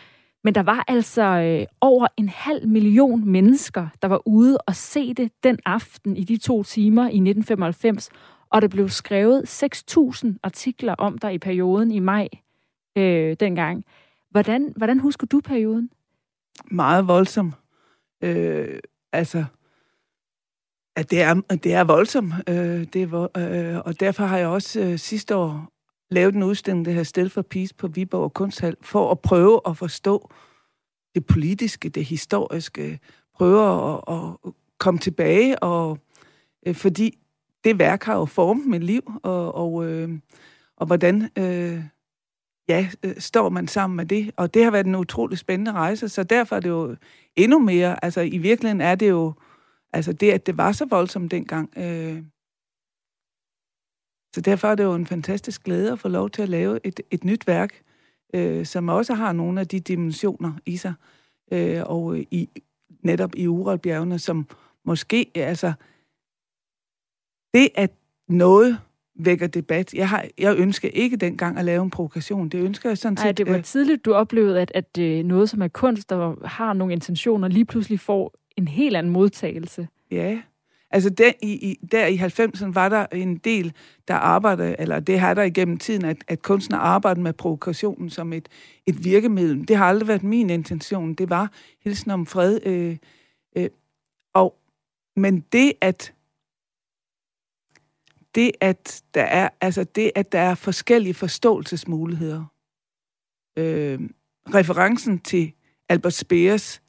[0.45, 5.15] Men der var altså øh, over en halv million mennesker, der var ude og se
[5.15, 8.11] det den aften i de to timer i 1995.
[8.51, 12.29] Og der blev skrevet 6.000 artikler om der i perioden i maj
[12.99, 13.85] øh, dengang.
[14.31, 15.91] Hvordan, hvordan husker du perioden?
[16.71, 17.53] Meget voldsom.
[18.23, 18.79] Øh,
[19.13, 19.45] altså,
[20.97, 22.33] at det er, det er voldsomt.
[22.49, 25.72] Øh, det er, øh, og derfor har jeg også øh, sidste år
[26.13, 29.77] lavet en udstilling, det her Sted for Peace på Viborg Kunsthal, for at prøve at
[29.77, 30.31] forstå
[31.15, 32.99] det politiske, det historiske,
[33.35, 35.99] prøve at, at komme tilbage, og
[36.67, 37.19] øh, fordi
[37.65, 40.19] det værk har jo formet mit liv, og, og, øh,
[40.77, 41.85] og hvordan øh,
[42.69, 44.31] ja, øh, står man sammen med det.
[44.37, 46.97] Og det har været en utrolig spændende rejse, så derfor er det jo
[47.37, 49.33] endnu mere, altså i virkeligheden er det jo,
[49.93, 52.23] altså det, at det var så voldsomt dengang, øh,
[54.35, 57.01] så derfor er det jo en fantastisk glæde at få lov til at lave et,
[57.11, 57.83] et nyt værk,
[58.35, 60.95] øh, som også har nogle af de dimensioner i sig,
[61.53, 62.49] øh, og i,
[63.03, 64.47] netop i Uralbjergene, som
[64.85, 65.73] måske, altså,
[67.55, 67.91] det at
[68.29, 68.79] noget
[69.15, 69.95] vækker debat.
[69.95, 72.49] Jeg, har, jeg ønsker ikke dengang at lave en provokation.
[72.49, 73.25] Det ønsker jeg sådan set...
[73.25, 76.47] Nej, det var øh, tidligt, du oplevede, at, at øh, noget, som er kunst, der
[76.47, 79.89] har nogle intentioner, lige pludselig får en helt anden modtagelse.
[80.11, 80.41] Ja,
[80.93, 83.73] Altså der i, i, der i 90'erne var der en del,
[84.09, 88.33] der arbejdede, eller det har der igennem tiden, at, at kunstner arbejdede med provokationen som
[88.33, 88.49] et,
[88.87, 89.69] et virkemiddel.
[89.69, 91.15] Det har aldrig været min intention.
[91.15, 91.53] Det var
[91.85, 92.61] hilsen om fred.
[92.67, 92.97] Øh,
[93.57, 93.71] øh,
[94.35, 94.57] og,
[95.17, 96.15] men det at
[98.35, 102.45] det at der er altså det at der er forskellige forståelsesmuligheder.
[103.59, 104.01] Øh,
[104.55, 105.53] referencen til
[105.89, 106.83] Albert Speers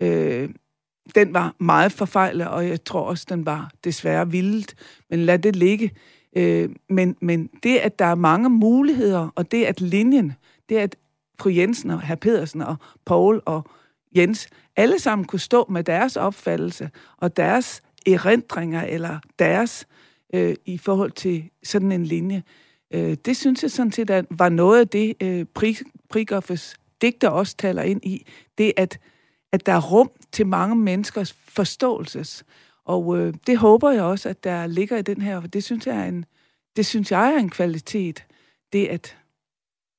[0.00, 0.50] øh,
[1.14, 4.74] den var meget forfejlet, og jeg tror også, den var desværre vildt.
[5.10, 5.90] Men lad det ligge.
[6.36, 10.32] Øh, men, men det, at der er mange muligheder, og det, at linjen,
[10.68, 10.96] det at
[11.40, 13.66] fru Jensen og herr Pedersen og Paul og
[14.16, 19.86] Jens, alle sammen kunne stå med deres opfattelse og deres erindringer eller deres
[20.34, 22.42] øh, i forhold til sådan en linje.
[22.94, 25.46] Øh, det synes jeg sådan set at var noget af det, øh,
[26.10, 28.26] Prigoffes digter også taler ind i.
[28.58, 28.98] Det at
[29.54, 32.44] at der er rum til mange menneskers forståelses.
[32.84, 35.86] Og øh, det håber jeg også, at der ligger i den her, for det synes
[35.86, 36.24] jeg er en,
[36.76, 38.26] det synes jeg er en kvalitet.
[38.72, 39.16] Det at...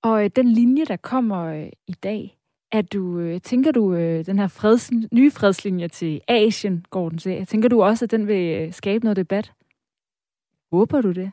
[0.03, 2.37] Og øh, den linje, der kommer øh, i dag,
[2.71, 7.17] at du, øh, tænker du, øh, den her freds, nye fredslinje til Asien, går den
[7.17, 9.53] til, tænker du også, at den vil øh, skabe noget debat?
[10.71, 11.31] Håber du det?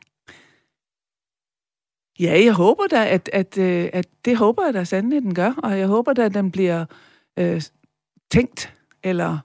[2.19, 5.53] Ja, jeg håber da, at, at, øh, at det håber jeg da sandelig, den gør,
[5.63, 6.85] og jeg håber da, at den bliver
[7.39, 7.61] øh,
[8.31, 9.39] tænkt, eller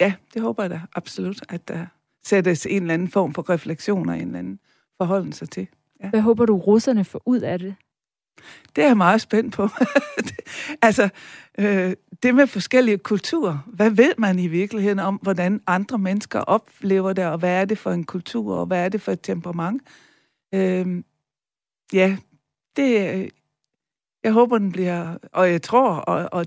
[0.00, 1.86] ja, det håber jeg da absolut, at der
[2.24, 4.60] sættes en eller anden form for refleksion og en eller anden
[4.96, 5.66] forholdelse til.
[6.02, 6.10] Ja.
[6.10, 7.74] Hvad håber du, russerne får ud af det?
[8.76, 9.68] Det er jeg meget spændt på.
[10.82, 11.08] altså,
[11.58, 13.58] øh, det med forskellige kulturer.
[13.66, 17.78] Hvad ved man i virkeligheden om, hvordan andre mennesker oplever det, og hvad er det
[17.78, 19.82] for en kultur, og hvad er det for et temperament?
[20.54, 21.02] Øh,
[21.92, 22.16] ja,
[22.76, 23.30] det,
[24.24, 26.46] jeg håber, den bliver, og jeg tror, og, og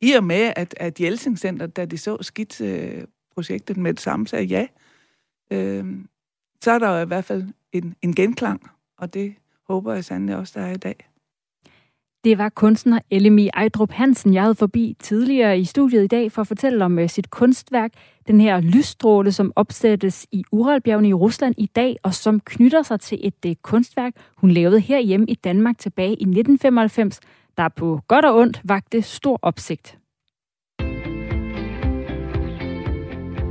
[0.00, 4.44] i og med, at, at Jelsing Center, da de så skitsprojektet med det samme, sagde
[4.44, 4.66] ja,
[5.50, 5.84] øh,
[6.64, 9.34] så er der jo i hvert fald en, en genklang, og det
[9.68, 11.08] håber jeg sandelig også, der er i dag.
[12.24, 16.42] Det var kunstner Elemi Ejdrup Hansen, jeg havde forbi tidligere i studiet i dag for
[16.42, 17.92] at fortælle om øh, sit kunstværk,
[18.28, 23.00] den her lysstråle, som opsættes i Uralbjergene i Rusland i dag, og som knytter sig
[23.00, 27.20] til et øh, kunstværk, hun lavede herhjemme i Danmark tilbage i 1995,
[27.56, 29.98] der på godt og ondt vagte stor opsigt.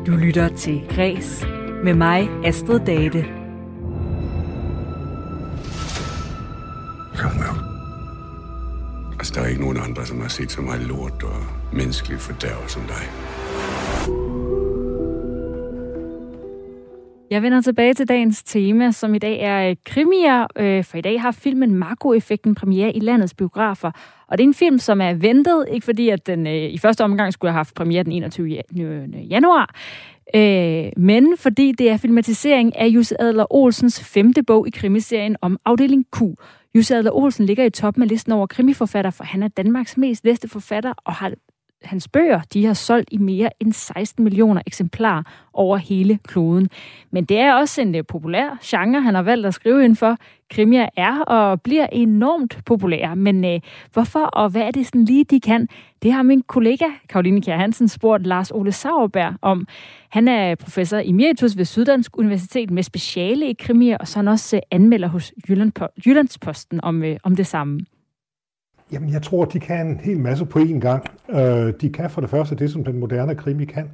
[0.07, 1.45] Du lytter til Græs
[1.83, 3.25] med mig, Astrid Date.
[7.17, 7.51] Kom nu.
[9.19, 11.35] Altså, der er ikke nogen andre, som har set så meget lort og
[11.73, 14.24] menneskelig fordærv som dig.
[17.31, 21.01] Jeg vender tilbage til dagens tema, som i dag er øh, krimier, øh, for i
[21.01, 23.91] dag har filmen Marco-effekten premiere i landets biografer.
[24.27, 27.03] Og det er en film, som er ventet, ikke fordi at den øh, i første
[27.03, 28.61] omgang skulle have haft premiere den 21.
[29.29, 29.75] januar,
[30.97, 36.05] men fordi det er filmatisering af Jussi Adler Olsens femte bog i krimiserien om afdeling
[36.15, 36.21] Q,
[36.75, 40.25] Jussi Adler Olsen ligger i toppen af listen over krimiforfatter, for han er Danmarks mest
[40.25, 41.31] læste forfatter og har
[41.86, 46.69] hans bøger, de har solgt i mere end 16 millioner eksemplarer over hele kloden.
[47.12, 50.17] Men det er også en øh, populær genre, han har valgt at skrive ind for.
[50.50, 53.60] Krimier er og bliver enormt populære, men øh,
[53.93, 55.67] hvorfor og hvad er det sådan lige, de kan?
[56.04, 59.67] Det har min kollega Karoline Kjær Hansen spurgt Lars Ole Sauerberg om.
[60.10, 64.28] Han er professor emeritus ved Syddansk Universitet med speciale i krimier, og så er han
[64.28, 65.34] også øh, anmelder hos
[66.06, 67.80] Jyllandsposten om, øh, om det samme.
[68.91, 71.04] Jamen, jeg tror, de kan en hel masse på én gang.
[71.30, 73.89] Øh, de kan for det første det, som den moderne krimi kan,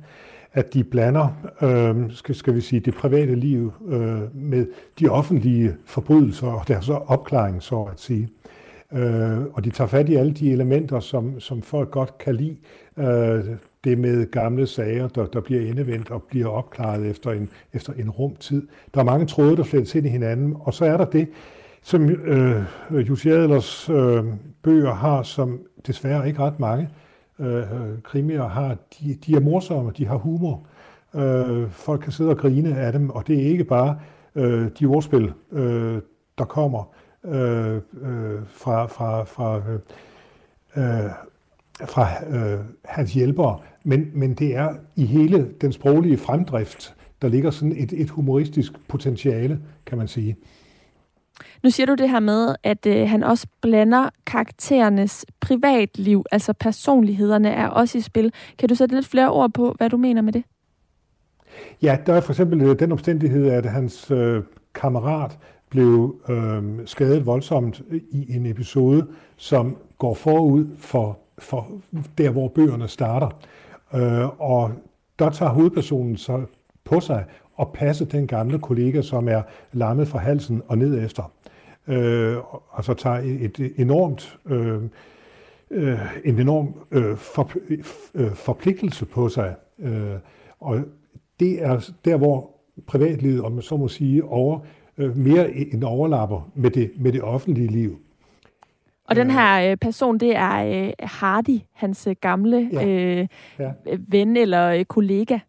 [0.53, 1.27] at de blander,
[1.61, 4.65] øh, skal, skal vi sige, det private liv øh, med
[4.99, 8.29] de offentlige forbrydelser og deres opklaring, så at sige.
[8.93, 12.57] Øh, og de tager fat i alle de elementer, som, som folk godt kan lide.
[12.97, 13.45] Øh,
[13.83, 18.09] det med gamle sager, der, der bliver endevendt og bliver opklaret efter en, efter en
[18.09, 18.67] rum tid.
[18.93, 21.27] Der er mange tråde, der flettes ind i hinanden, og så er der det,
[21.81, 24.23] som øh, Jussi Adlers øh,
[24.63, 26.89] bøger har, som desværre ikke ret mange
[27.39, 28.77] øh, øh, krimier har.
[28.99, 30.67] De, de er morsomme, de har humor.
[31.15, 33.99] Øh, folk kan sidde og grine af dem, og det er ikke bare
[34.35, 36.01] øh, de ordspil, øh,
[36.37, 36.83] der kommer
[37.25, 39.79] øh, øh, fra, fra, fra, øh,
[41.05, 41.11] øh
[41.85, 47.51] fra øh, hans hjælpere, men, men det er i hele den sproglige fremdrift, der ligger
[47.51, 50.35] sådan et, et humoristisk potentiale, kan man sige.
[51.63, 57.49] Nu siger du det her med, at øh, han også blander karakterernes privatliv, altså personlighederne
[57.49, 58.33] er også i spil.
[58.57, 60.43] Kan du sætte lidt flere ord på, hvad du mener med det?
[61.81, 64.43] Ja, der er for eksempel øh, den omstændighed, at hans øh,
[64.75, 65.37] kammerat
[65.69, 71.71] blev øh, skadet voldsomt i en episode, som går forud for, for
[72.17, 73.29] der, hvor bøgerne starter.
[73.93, 74.71] Øh, og
[75.19, 76.45] der tager hovedpersonen så
[76.83, 77.25] på sig
[77.61, 81.31] at passe den gamle kollega, som er lammet fra halsen og ned efter
[81.87, 82.37] øh,
[82.77, 84.81] altså tager et, enormt, øh,
[85.71, 87.51] øh, en enorm øh, for,
[88.15, 89.55] øh, forpligtelse på sig.
[89.79, 90.15] Øh,
[90.59, 90.79] og
[91.39, 92.49] det er der, hvor
[92.87, 94.59] privatlivet, om man så må sige, over,
[94.97, 97.99] øh, mere end overlapper med det, med det offentlige liv.
[99.05, 102.87] Og den her øh, person, det er øh, Hardy, hans øh, gamle ja.
[102.87, 103.27] Øh,
[103.59, 103.71] ja.
[104.07, 105.39] ven eller øh, kollega.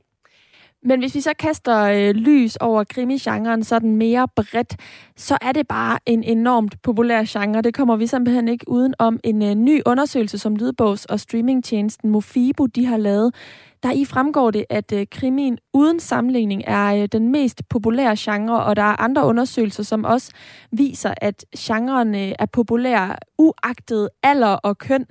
[0.84, 4.76] Men hvis vi så kaster øh, lys over krimi-genren sådan mere bredt,
[5.16, 7.62] så er det bare en enormt populær genre.
[7.62, 12.10] Det kommer vi simpelthen ikke uden om en øh, ny undersøgelse, som lydbogs- og streamingtjenesten
[12.10, 13.34] Mofibo de har lavet.
[13.82, 18.64] Der i fremgår det, at øh, krimien uden sammenligning er øh, den mest populære genre,
[18.64, 20.32] og der er andre undersøgelser, som også
[20.72, 25.06] viser, at genren øh, er populær uagtet alder og køn.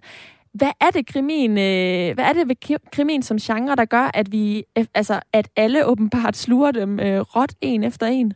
[0.54, 4.32] Hvad er det krimin, øh, hvad er det ved krimin som genre, der gør, at
[4.32, 8.34] vi, altså, at alle åbenbart sluger dem øh, råt en efter en?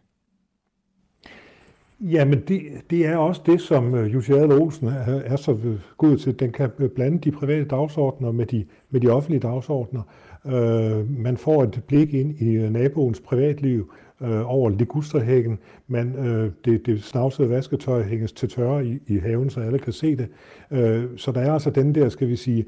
[2.01, 5.79] Jamen, det, det er også det, som øh, Jussi Adler Olsen er, er så øh,
[5.97, 6.39] god til.
[6.39, 10.01] Den kan øh, blande de private dagsordner med de, med de offentlige dagsordner.
[10.45, 13.91] Øh, man får et blik ind i øh, naboens privatliv,
[14.21, 15.59] øh, over ligusterhækken.
[15.87, 19.93] Man, øh, det, det snavsede vasketøj hænges til tørre i, i haven, så alle kan
[19.93, 20.27] se det.
[20.71, 22.65] Øh, så der er altså den der, skal vi sige,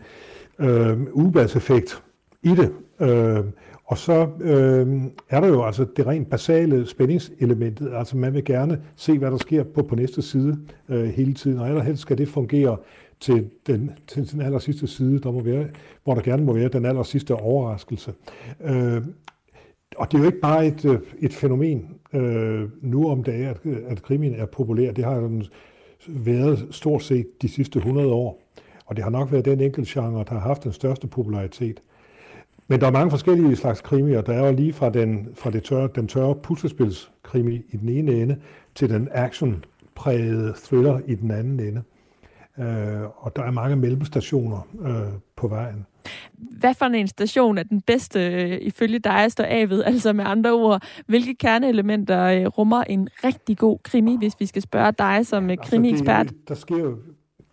[0.60, 2.04] øh, ubladseffekt
[2.44, 2.72] i det.
[3.02, 3.44] Øh,
[3.90, 7.92] Og så øh, er der jo altså det rent basale spændingselementet.
[7.94, 10.58] Altså man vil gerne se, hvad der sker på, på næste side
[10.90, 12.78] øh, hele tiden, og allerhelst skal det fungere
[13.20, 15.68] til den, til den aller sidste side, der må være,
[16.04, 18.14] hvor der gerne må være den aller sidste overraskelse.
[18.64, 19.02] Øh,
[19.98, 23.58] og det er jo ikke bare et, øh, et fænomen øh, nu om dagen, at,
[23.88, 24.92] at krimin er populær.
[24.92, 25.44] Det har den
[26.08, 28.42] været stort set de sidste 100 år.
[28.86, 31.82] Og det har nok været den enkelte genre, der har haft den største popularitet.
[32.68, 34.22] Men der er mange forskellige slags krimier.
[34.22, 38.22] Der er jo lige fra den, fra det tørre, den tørre puslespilskrimi i den ene
[38.22, 38.38] ende,
[38.76, 41.84] til den action-prægede thriller i den anden ende.
[42.60, 45.86] Øh, og der er mange mellemstationer øh, på vejen.
[46.60, 49.84] Hvad for en station er den bedste øh, ifølge dig at stå af ved?
[49.98, 54.62] Altså med andre ord, hvilke kerneelementer øh, rummer en rigtig god krimi, hvis vi skal
[54.62, 56.30] spørge dig som altså, krimi-ekspert?
[56.30, 56.98] Det, der sker jo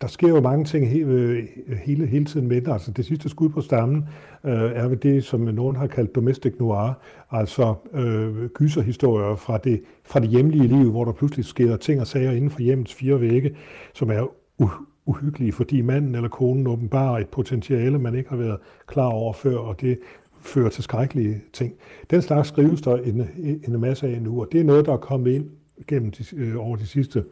[0.01, 1.47] der sker jo mange ting hele,
[1.85, 2.71] hele, hele tiden med det.
[2.71, 4.03] Altså det sidste skud på stammen
[4.43, 6.93] øh, er ved det, som nogen har kaldt domestic noir,
[7.31, 12.07] altså øh, gyserhistorier fra det, fra det hjemlige liv, hvor der pludselig sker ting og
[12.07, 13.55] sager inden for hjemmets fire vægge,
[13.93, 14.27] som er
[15.05, 19.57] uhyggelige, fordi manden eller konen åbenbarer et potentiale, man ikke har været klar over før,
[19.57, 19.99] og det
[20.41, 21.73] fører til skrækkelige ting.
[22.09, 23.29] Den slags skrives der en,
[23.67, 25.49] en masse af nu, og det er noget, der er kommet ind
[25.87, 27.23] gennem de, øh, over de sidste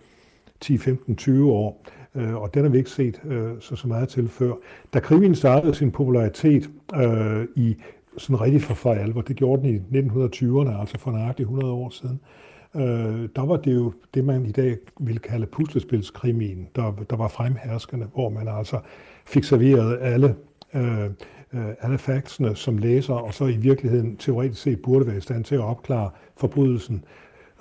[0.59, 4.09] 10, 15, 20 år, øh, og den har vi ikke set øh, så, så meget
[4.09, 4.53] til før.
[4.93, 7.75] Da krimien startede sin popularitet øh, i
[8.17, 11.89] sådan rigtig for, for alvor, det gjorde den i 1920'erne, altså for nøjagtigt 100 år
[11.89, 16.91] siden, øh, øh, der var det jo det, man i dag vil kalde puslespilskrimien, der,
[17.09, 18.79] der var fremherskende, hvor man altså
[19.25, 20.35] fik serveret alle,
[20.73, 21.05] øh,
[21.53, 25.43] øh, alle factsene som læser, og så i virkeligheden teoretisk set burde være i stand
[25.43, 27.05] til at opklare forbrydelsen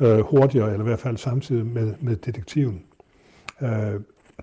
[0.01, 2.83] øh, hurtigere, eller i hvert fald samtidig med, med detektiven.
[3.63, 4.01] Øh,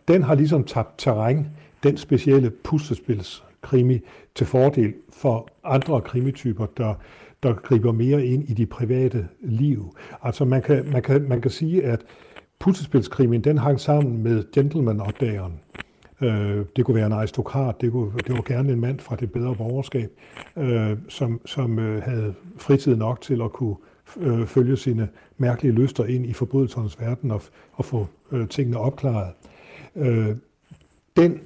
[0.08, 1.48] den har ligesom tabt terræn,
[1.84, 4.00] den specielle puslespilskrimi,
[4.36, 6.94] til fordel for andre krimityper, der,
[7.44, 9.96] der griber mere ind i de private liv.
[10.22, 12.02] Altså man kan, man kan, man kan sige, at
[12.60, 15.54] puslespilskrimen, den hang sammen med gentleman-opdageren.
[16.22, 19.32] Øh, det kunne være en aristokrat, det, kunne, det var gerne en mand fra det
[19.32, 20.12] bedre borgerskab,
[20.58, 23.76] øh, som, som øh, havde fritid nok til at kunne
[24.18, 27.42] øh, følge sine mærkelige lyster ind i forbrydelsernes verden og,
[27.74, 29.34] og få øh, tingene opklaret.
[29.96, 30.36] Øh,
[31.18, 31.40] den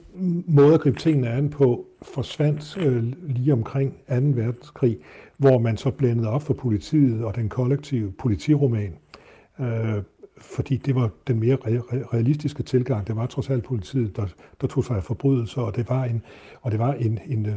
[0.47, 4.15] måde at gribe tingene an på forsvandt øh, lige omkring 2.
[4.15, 4.97] verdenskrig,
[5.43, 8.93] hvor man så blandede op for politiet og den kollektive politiroman.
[9.59, 10.03] Øh,
[10.37, 11.57] fordi det var den mere
[12.13, 13.07] realistiske tilgang.
[13.07, 14.25] Det var trods alt politiet, der,
[14.61, 16.21] der tog sig af forbrydelser, og det var en,
[16.61, 17.47] og det var en, en,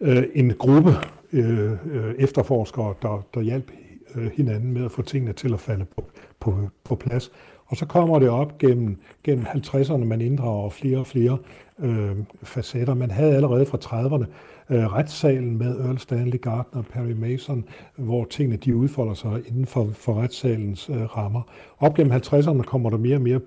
[0.00, 0.90] øh, en gruppe
[1.32, 3.70] øh, øh efterforskere, der, der hjalp
[4.14, 6.04] øh, hinanden med at få tingene til at falde på,
[6.40, 6.54] på,
[6.84, 7.32] på plads.
[7.66, 11.38] Og så kommer det op gennem, gennem 50'erne, man inddrager flere og flere
[11.78, 12.94] øh, facetter.
[12.94, 14.24] Man havde allerede fra 30'erne
[14.70, 17.64] øh, retssalen med Earl Stanley Gardner og Perry Mason,
[17.96, 21.42] hvor tingene de udfolder sig inden for, for retssalens øh, rammer.
[21.78, 23.40] Op gennem 50'erne kommer der mere og mere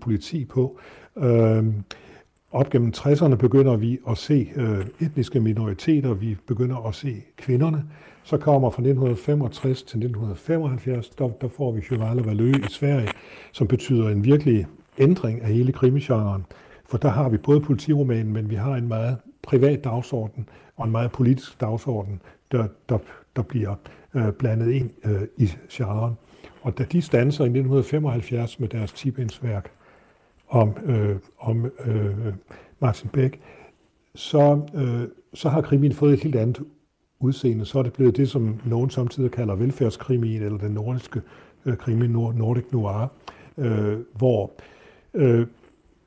[0.00, 0.78] politi på.
[1.16, 1.64] Øh,
[2.52, 7.84] op gennem 60'erne begynder vi at se øh, etniske minoriteter, vi begynder at se kvinderne.
[8.22, 13.08] Så kommer fra 1965 til 1975, der, der får vi Cheval og Valø i Sverige,
[13.52, 14.66] som betyder en virkelig
[14.98, 16.44] ændring af hele krimigenren.
[16.88, 19.16] For der har vi både politiromanen, men vi har en meget
[19.50, 22.22] privat dagsorden og en meget politisk dagsorden,
[22.52, 22.98] der, der,
[23.36, 23.74] der bliver
[24.14, 26.14] øh, blandet ind øh, i genren.
[26.62, 29.70] Og da de stanser i 1975 med deres tipindsværk
[30.48, 32.34] om, øh, om øh,
[32.80, 33.40] Martin Beck,
[34.14, 36.64] så, øh, så har krimin fået et helt andet
[37.20, 37.64] udseende.
[37.64, 41.22] Så er det blevet det, som nogen samtidig kalder velfærdskrimin, eller den nordiske
[41.66, 43.06] øh, krimi, Nordic Noir,
[43.58, 44.52] øh, hvor
[45.14, 45.46] øh,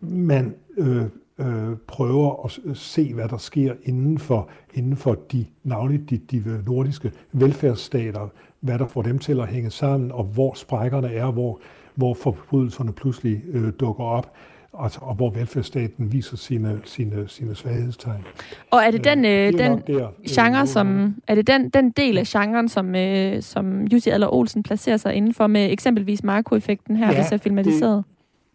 [0.01, 1.05] man øh,
[1.43, 6.63] øh, prøver at se, hvad der sker inden for, inden for de, navnligt de, de
[6.65, 8.29] nordiske velfærdsstater,
[8.59, 11.59] hvad der får dem til at hænge sammen, og hvor sprækkerne er, hvor,
[11.95, 14.33] hvor forbrydelserne pludselig øh, dukker op
[14.79, 18.23] altså, og hvor velfærdsstaten viser sine, sine, sine svaghedstegn.
[18.71, 21.91] Og er det den, øh, øh den der, genre, øh, som, er det den, den
[21.91, 26.95] del af genren, som, øh, som Jussi Adler Olsen placerer sig indenfor med eksempelvis Marco-effekten
[26.95, 28.03] her, ja, hvis jeg filmatiseret?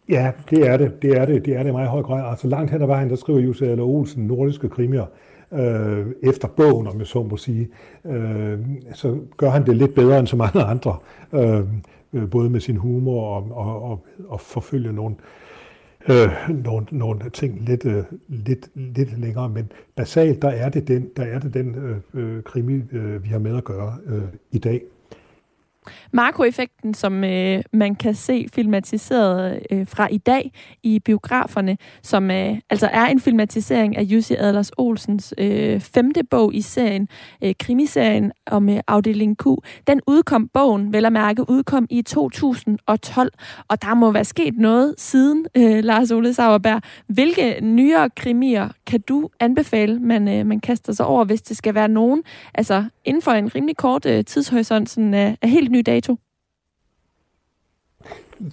[0.09, 1.01] Ja, det er det.
[1.01, 1.45] Det er det.
[1.45, 2.29] Det er det i meget høj grad.
[2.29, 5.05] Altså langt hen ad vejen, der skriver Jussi Adler Olsen nordiske krimier
[5.53, 7.69] øh, efter bogen, om jeg så må sige.
[8.05, 8.59] Øh,
[8.93, 10.97] så gør han det lidt bedre end så mange andre.
[11.33, 11.59] Øh,
[12.13, 15.15] øh både med sin humor og, og, og, og forfølge nogle,
[16.09, 19.49] øh, nogle, nogle ting lidt, øh, lidt, lidt længere.
[19.49, 23.29] Men basalt, der er det den, der er det den øh, øh krimi, øh, vi
[23.29, 24.81] har med at gøre øh, i dag.
[26.13, 30.51] Makroeffekten, som øh, man kan se filmatiseret øh, fra i dag
[30.83, 36.55] i biograferne, som øh, altså er en filmatisering af Jussi Adlers Olsens øh, femte bog
[36.55, 37.07] i serien,
[37.43, 39.45] øh, krimiserien om øh, afdeling Q.
[39.87, 43.31] Den udkom, bogen, vel at mærke, udkom i 2012,
[43.67, 46.81] og der må være sket noget siden, øh, Lars Ole Sauerberg.
[47.07, 51.75] Hvilke nyere krimier kan du anbefale, man, øh, man kaster sig over, hvis det skal
[51.75, 52.23] være nogen,
[52.53, 56.17] altså inden for en rimelig kort øh, tidshorisont, sådan øh, er helt ny dato?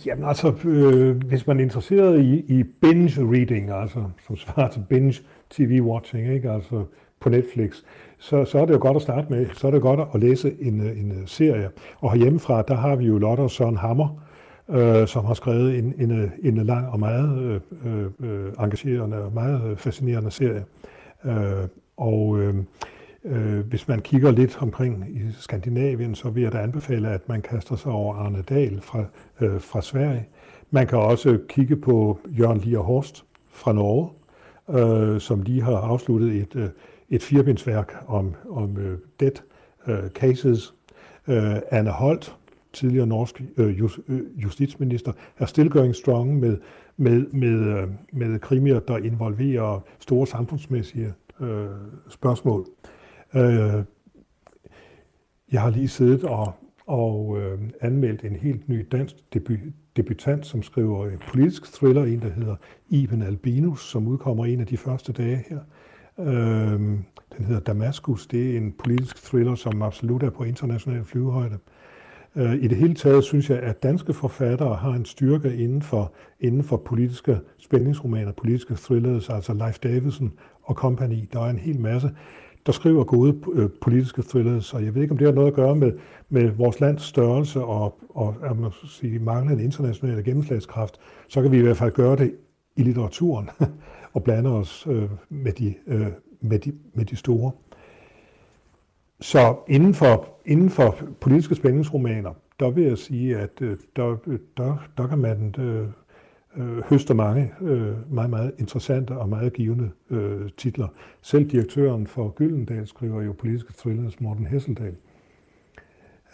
[0.07, 4.85] Jamen altså, øh, hvis man er interesseret i, i binge reading, altså som svarer til
[4.89, 5.15] binge
[5.51, 6.51] TV watching, ikke?
[6.51, 6.85] altså
[7.21, 7.83] på Netflix,
[8.19, 10.57] så, så er det jo godt at starte med, så er det godt at læse
[10.61, 11.71] en, øh, en øh, serie.
[11.99, 14.23] Og herhjemmefra, der har vi jo Lotte og Søren Hammer,
[14.71, 19.33] øh, som har skrevet en, en, øh, en lang og meget øh, øh, engagerende og
[19.33, 20.65] meget fascinerende serie.
[21.25, 22.55] Øh, og øh,
[23.27, 27.43] Øh, hvis man kigger lidt omkring i Skandinavien, så vil jeg da anbefale, at man
[27.43, 29.05] kaster sig over Arne Dahl fra,
[29.41, 30.27] øh, fra Sverige.
[30.71, 34.11] Man kan også kigge på Jørgen Lier Horst fra Norge,
[34.71, 36.69] øh, som lige har afsluttet et, øh,
[37.11, 39.43] et firebindsværk om, om øh, dead
[39.87, 40.75] øh, cases.
[41.29, 42.37] Øh, Anne Holt,
[42.73, 46.59] tidligere norsk øh, just, øh, justitsminister, er still going strong med,
[46.97, 51.67] med, med, øh, med krimier, der involverer store samfundsmæssige øh,
[52.09, 52.67] spørgsmål.
[53.37, 53.85] Øh,
[55.53, 56.53] jeg har lige siddet og,
[56.87, 59.59] og øh, anmeldt en helt ny dansk debut,
[59.97, 62.57] debutant, som skriver en politisk thriller, en der hedder
[62.89, 65.61] Iben Albinus, som udkommer en af de første dage her.
[66.19, 66.81] Øh,
[67.37, 68.27] den hedder Damaskus.
[68.27, 71.59] Det er en politisk thriller, som absolut er på international flyvehøjde.
[72.37, 76.13] Øh, I det hele taget synes jeg, at danske forfattere har en styrke inden for,
[76.41, 80.33] inden for politiske spændingsromaner, politiske thrillers, altså Leif Davidsen
[80.63, 81.29] og company.
[81.33, 82.11] Der er en hel masse,
[82.67, 85.55] der skriver gode øh, politiske thrillers, og jeg ved ikke, om det har noget at
[85.55, 85.93] gøre med,
[86.29, 90.99] med vores lands størrelse og, og jeg må sige, manglende internationale gennemslagskraft,
[91.29, 92.35] så kan vi i hvert fald gøre det
[92.77, 93.51] i litteraturen
[94.15, 96.07] og blande os øh, med, de, øh,
[96.41, 97.53] med, de, med de store.
[99.21, 104.17] Så inden for, inden for politiske spændingsromaner, der vil jeg sige, at øh, der,
[104.57, 105.89] der, der kan man øh,
[106.57, 110.89] øh, høste mange øh, meget, meget interessante og meget givende øh, titler.
[111.23, 114.97] Selv direktøren for Gyldendal skriver jo politiske thrillers, Morten Hesseldal.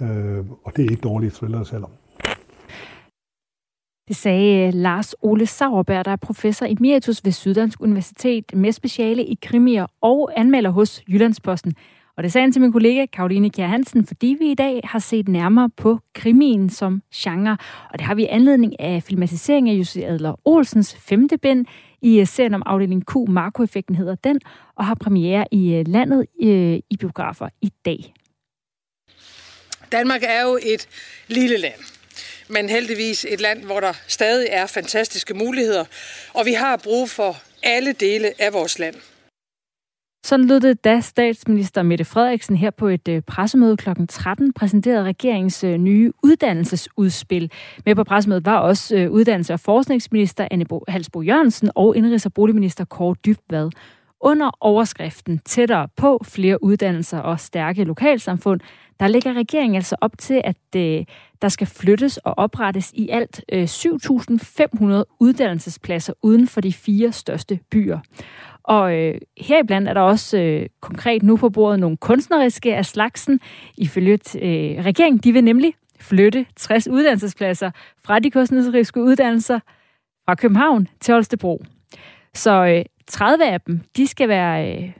[0.00, 1.88] Øh, og det er ikke dårlige thrillers heller.
[4.08, 9.24] Det sagde øh, Lars Ole Sauerberg, der er professor emeritus ved Syddansk Universitet med speciale
[9.24, 11.74] i krimier og anmelder hos Jyllandsposten.
[12.16, 14.98] Og det sagde han til min kollega Karoline Kjær Hansen, fordi vi i dag har
[14.98, 17.56] set nærmere på krimien som genre.
[17.90, 21.66] Og det har vi i anledning af filmatisering af Jussi Adler Olsens femte bind
[22.02, 23.14] i øh, serien om afdeling Q.
[23.28, 24.40] Marco-effekten hedder den,
[24.76, 28.14] og har premiere i øh, landet øh, i biografer i dag.
[29.92, 30.88] Danmark er jo et
[31.28, 31.80] lille land
[32.48, 35.84] men heldigvis et land, hvor der stadig er fantastiske muligheder,
[36.32, 38.94] og vi har brug for alle dele af vores land.
[40.24, 43.88] Sådan lød det, da statsminister Mette Frederiksen her på et øh, pressemøde kl.
[44.08, 47.50] 13 præsenterede regeringens øh, nye uddannelsesudspil.
[47.86, 52.26] Med på pressemødet var også øh, uddannelses- uddannelse- og forskningsminister Anne Halsbo Jørgensen og indrigs-
[52.26, 53.70] og boligminister Kåre Dybvad.
[54.20, 58.60] Under overskriften Tættere på flere uddannelser og stærke lokalsamfund,
[59.00, 61.04] der lægger regeringen altså op til, at øh,
[61.42, 67.58] der skal flyttes og oprettes i alt øh, 7.500 uddannelsespladser uden for de fire største
[67.70, 67.98] byer.
[68.64, 73.40] Og øh, heriblandt er der også øh, konkret nu på bordet nogle kunstneriske af slagsen.
[73.78, 77.70] Ifølge øh, regeringen, de vil nemlig flytte 60 uddannelsespladser
[78.04, 79.60] fra de kunstneriske uddannelser
[80.24, 81.62] fra København til Holstebro.
[82.34, 84.92] Så øh, 30 af dem, de skal være, øh,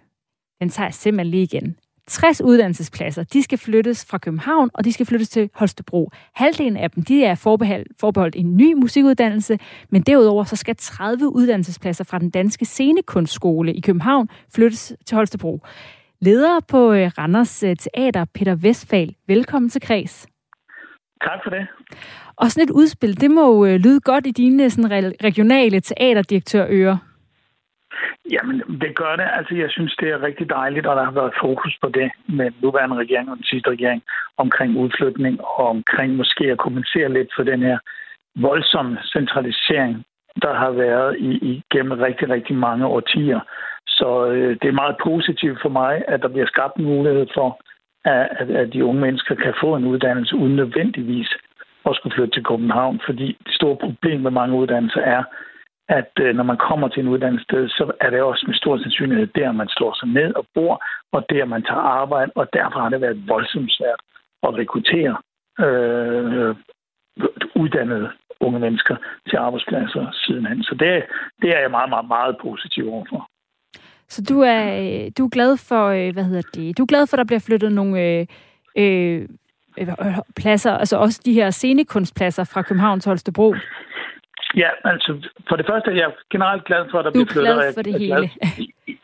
[0.60, 1.76] den tager jeg simpelthen lige igen,
[2.09, 6.11] 60 uddannelsespladser, de skal flyttes fra København, og de skal flyttes til Holstebro.
[6.34, 9.59] Halvdelen af dem, de er forbeholdt, forbeholdt en ny musikuddannelse,
[9.90, 15.61] men derudover så skal 30 uddannelsespladser fra den danske scenekunstskole i København flyttes til Holstebro.
[16.20, 20.26] Leder på øh, Randers øh, Teater, Peter Vestfald, velkommen til Kreds.
[21.24, 21.66] Tak for det.
[22.36, 26.96] Og sådan et udspil, det må øh, lyde godt i dine sådan, regionale teaterdirektørører.
[28.32, 29.28] Jamen, det gør det.
[29.38, 32.45] Altså, jeg synes, det er rigtig dejligt, og der har været fokus på det med
[32.45, 34.03] den nuværende regering og den sidste regering
[34.36, 37.78] omkring udflytning og omkring måske at kompensere lidt for den her
[38.36, 40.05] voldsomme centralisering,
[40.43, 43.40] der har været i, i rigtig, rigtig mange årtier.
[43.86, 47.61] Så øh, det er meget positivt for mig, at der bliver skabt en mulighed for,
[48.05, 51.28] at, at, at de unge mennesker kan få en uddannelse uden nødvendigvis
[51.86, 55.22] at skulle flytte til København, fordi det store problem med mange uddannelser er,
[55.99, 59.26] at øh, når man kommer til en uddannelsessted, så er det også med stor sandsynlighed
[59.26, 62.88] der, man slår sig ned og bor, og der man tager arbejde, og derfor har
[62.88, 64.01] det været voldsomt svært
[64.47, 65.16] at rekruttere
[65.66, 66.55] øh,
[67.62, 68.97] uddannede unge mennesker
[69.28, 70.62] til arbejdspladser sidenhen.
[70.62, 71.05] Så det,
[71.43, 73.28] det er jeg meget, meget, meget positiv overfor.
[74.09, 77.07] Så du er, øh, du er glad for, øh, hvad hedder det, du er glad
[77.07, 78.26] for, at der bliver flyttet nogle øh,
[78.76, 79.28] øh,
[79.78, 83.55] øh pladser, altså også de her scenekunstpladser fra København til Holstebro?
[84.57, 87.55] Ja, altså for det første er jeg generelt glad for, at der du bliver flyttet.
[87.55, 88.30] Du er glad for det hele.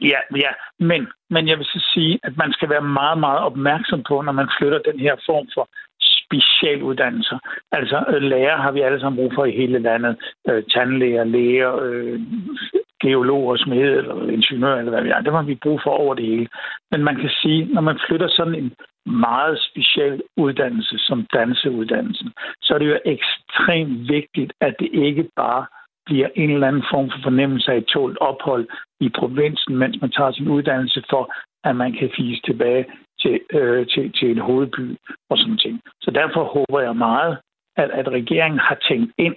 [0.01, 4.03] Ja, ja, men, men jeg vil så sige, at man skal være meget, meget opmærksom
[4.09, 5.69] på, når man flytter den her form for
[6.25, 7.39] specialuddannelser.
[7.73, 10.17] Altså øh, lærer har vi alle sammen brug for i hele landet.
[10.49, 12.21] Øh, tandlæger, læger, øh,
[13.01, 15.21] geologer, smed eller ingeniør, eller hvad vi er.
[15.21, 16.49] Det har vi brug for over det hele.
[16.91, 18.73] Men man kan sige, når man flytter sådan en
[19.07, 22.33] meget speciel uddannelse som danseuddannelsen,
[22.63, 25.67] så er det jo ekstremt vigtigt, at det ikke bare
[26.07, 28.69] bliver en eller anden form for fornemmelse af et tålt ophold
[29.01, 31.35] i provinsen, mens man tager sin uddannelse for,
[31.65, 32.85] at man kan fise tilbage
[33.21, 34.97] til, øh, til, til en hovedby
[35.31, 35.81] og sådan ting.
[36.01, 37.39] Så derfor håber jeg meget,
[37.77, 39.37] at, at regeringen har tænkt ind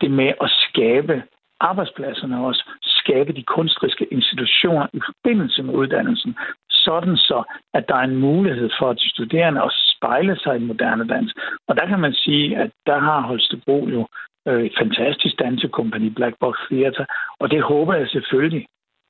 [0.00, 1.22] det med at skabe
[1.60, 2.70] arbejdspladserne også,
[3.08, 6.36] skabe de kunstneriske institutioner i forbindelse med uddannelsen,
[6.70, 7.42] sådan så,
[7.74, 11.34] at der er en mulighed for, at de studerende at spejle sig i moderne dans.
[11.68, 14.06] Og der kan man sige, at der har Holstebro jo
[14.48, 17.04] øh, et fantastisk dansekompani, Black Box Theater,
[17.40, 18.66] og det håber jeg selvfølgelig,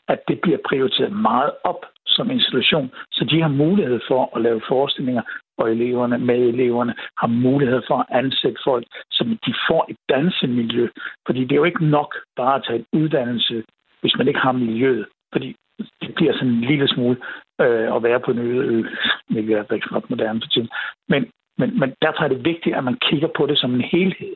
[0.08, 4.60] at det bliver prioriteret meget op som institution, så de har mulighed for at lave
[4.68, 5.22] forestillinger,
[5.58, 10.88] og eleverne med eleverne har mulighed for at ansætte folk, så de får et dansemiljø.
[11.26, 13.64] Fordi det er jo ikke nok bare at tage en uddannelse,
[14.00, 15.06] hvis man ikke har miljøet.
[15.32, 15.56] Fordi
[16.02, 17.16] det bliver sådan en lille smule
[17.60, 18.84] øh, at være på en øde ø,
[19.30, 20.68] hvilket er rigtig ret moderne for tiden.
[21.08, 24.34] Men, men, men derfor er det vigtigt, at man kigger på det som en helhed.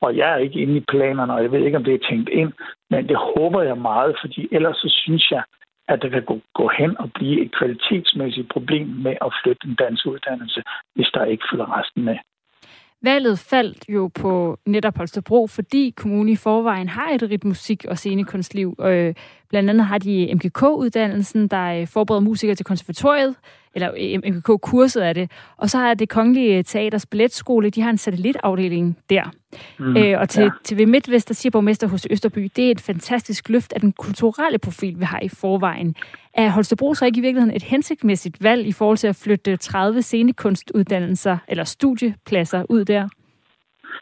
[0.00, 2.28] Og jeg er ikke inde i planerne, og jeg ved ikke, om det er tænkt
[2.28, 2.52] ind,
[2.90, 5.42] men det håber jeg meget, fordi ellers så synes jeg,
[5.88, 9.74] at der kan gå, gå hen og blive et kvalitetsmæssigt problem med at flytte en
[9.74, 10.62] dansk uddannelse,
[10.94, 12.16] hvis der ikke følger resten med.
[13.02, 17.98] Valget faldt jo på netop Holstebro, fordi kommunen i forvejen har et rigt musik- og
[17.98, 18.76] scenekunstliv.
[18.80, 19.14] Øh,
[19.48, 23.34] blandt andet har de MGK-uddannelsen, der øh, forbereder musikere til konservatoriet,
[23.78, 23.90] eller
[24.24, 25.30] øh, MGK-kurset er det.
[25.56, 29.22] Og så har det Kongelige Teaters Balletskole, de har en satellitafdeling der.
[29.78, 30.50] Mm, øh, og til, ja.
[30.64, 33.92] til ved MidtVest, der siger borgmester hos Østerby, det er et fantastisk løft af den
[33.92, 35.94] kulturelle profil, vi har i forvejen.
[36.34, 40.02] Er Holstebro så ikke i virkeligheden et hensigtsmæssigt valg i forhold til at flytte 30
[40.02, 43.08] scenekunstuddannelser eller studiepladser ud der?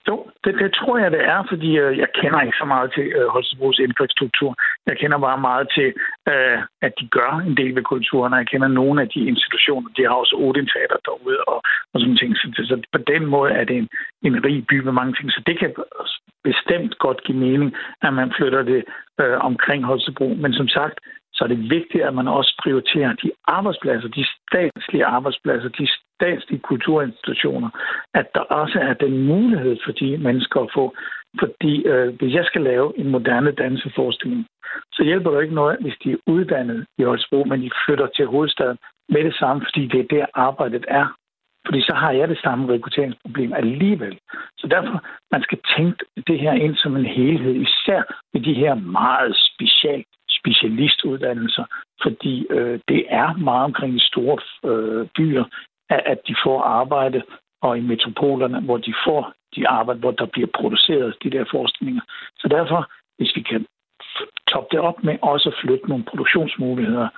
[0.09, 3.07] Jo, det, det tror jeg, det er, fordi øh, jeg kender ikke så meget til
[3.19, 4.51] øh, Holstebros infrastruktur.
[4.87, 5.89] Jeg kender bare meget til,
[6.31, 9.89] øh, at de gør en del ved kulturen, og jeg kender nogle af de institutioner.
[9.97, 11.59] De har også Odin Teater derude og,
[11.93, 12.37] og sådan ting.
[12.37, 13.89] Så, så på den måde er det en,
[14.23, 15.31] en rig by med mange ting.
[15.33, 15.75] Så det kan
[16.45, 17.71] bestemt godt give mening,
[18.03, 18.85] at man flytter det
[19.21, 20.29] øh, omkring Holstebro.
[20.43, 20.97] Men som sagt,
[21.37, 26.61] så er det vigtigt, at man også prioriterer de arbejdspladser, de statslige arbejdspladser, de statslige
[26.61, 27.71] kulturinstitutioner,
[28.15, 30.95] at der også er den mulighed for de mennesker at få.
[31.41, 34.47] Fordi øh, hvis jeg skal lave en moderne danseforestilling,
[34.93, 38.27] så hjælper det ikke noget, hvis de er uddannet i Holstebro, men de flytter til
[38.27, 38.79] hovedstaden
[39.09, 41.07] med det samme, fordi det er der arbejdet er.
[41.67, 44.19] Fordi så har jeg det samme rekrutteringsproblem alligevel.
[44.59, 48.03] Så derfor, man skal tænke det her ind som en helhed, især
[48.35, 50.07] med de her meget specielt
[50.47, 51.65] specialistuddannelser,
[52.03, 54.39] fordi øh, det er meget omkring de store
[54.71, 55.45] øh, byer,
[55.91, 57.23] at, at de får arbejde,
[57.63, 62.03] og i metropolerne, hvor de får de arbejde, hvor der bliver produceret de der forestillinger.
[62.39, 63.67] Så derfor, hvis vi kan
[64.53, 67.09] toppe det op med også at flytte nogle produktionsmuligheder,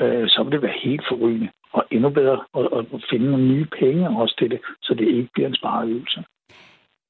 [0.00, 3.66] øh, så vil det være helt forrygende og endnu bedre at, at finde nogle nye
[3.80, 6.24] penge også til det, så det ikke bliver en spareøvelse.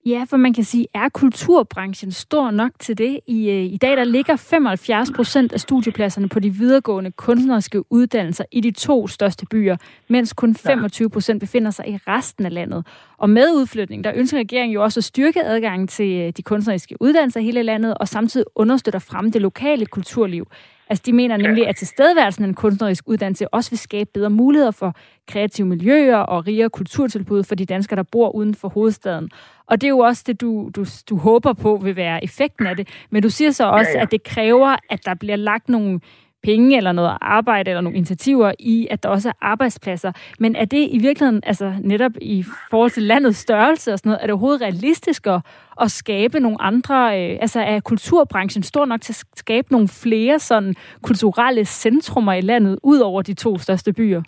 [0.07, 3.21] Ja, for man kan sige, er kulturbranchen stor nok til det?
[3.27, 8.45] I, øh, i dag der ligger 75 procent af studiepladserne på de videregående kunstneriske uddannelser
[8.53, 9.77] i de to største byer,
[10.09, 12.87] mens kun 25 procent befinder sig i resten af landet.
[13.19, 16.97] Og med udflytning, der ønsker regeringen jo også at styrke adgangen til øh, de kunstneriske
[17.01, 20.47] uddannelser i hele landet, og samtidig understøtter frem det lokale kulturliv.
[20.91, 24.71] Altså, de mener nemlig, at tilstedeværelsen af en kunstnerisk uddannelse også vil skabe bedre muligheder
[24.71, 24.97] for
[25.29, 29.31] kreative miljøer og rigere kulturtilbud for de danskere, der bor uden for hovedstaden.
[29.67, 32.77] Og det er jo også det, du, du, du håber på vil være effekten af
[32.77, 32.89] det.
[33.11, 34.03] Men du siger så også, ja, ja.
[34.03, 36.01] at det kræver, at der bliver lagt nogle
[36.45, 40.13] penge eller noget arbejde eller nogle initiativer i, at der også er arbejdspladser.
[40.39, 44.23] Men er det i virkeligheden, altså netop i forhold til landets størrelse og sådan noget,
[44.23, 45.41] er det overhovedet realistisk at,
[45.81, 50.39] at skabe nogle andre, øh, altså er kulturbranchen stor nok til at skabe nogle flere
[50.39, 54.23] sådan kulturelle centrumer i landet, ud over de to største byer?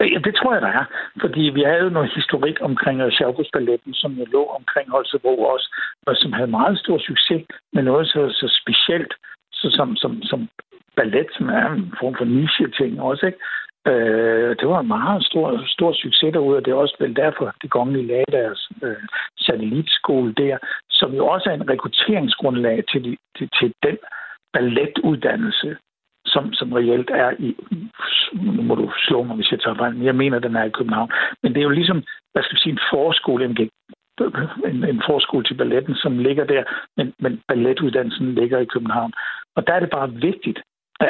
[0.00, 0.84] Ja, det tror jeg, der er.
[1.20, 3.10] Fordi vi havde jo noget historik omkring uh,
[3.92, 5.68] som jo lå omkring Holstebro også,
[6.06, 7.42] og som havde meget stor succes
[7.72, 9.12] med noget så, så specielt
[9.52, 10.48] så som, som, som
[10.96, 13.38] ballet, som er en form for niche-ting også, ikke?
[13.86, 17.54] Øh, det var en meget stor, stor succes derude, og det er også vel derfor,
[17.62, 19.02] det kongelige lagde deres øh,
[19.38, 20.58] satellitskole der,
[20.90, 23.98] som jo også er en rekrutteringsgrundlag til, de, til, til den
[24.52, 25.76] balletuddannelse,
[26.26, 27.56] som, som reelt er i...
[28.32, 30.76] Nu må du slå mig, hvis jeg tager fejl, men jeg mener, den er i
[30.78, 31.10] København.
[31.42, 33.56] Men det er jo ligesom, hvad skal vi sige, en forskole, en,
[34.68, 36.64] en, en forskole til balletten, som ligger der,
[36.96, 39.12] men, men balletuddannelsen ligger i København.
[39.56, 40.62] Og der er det bare vigtigt,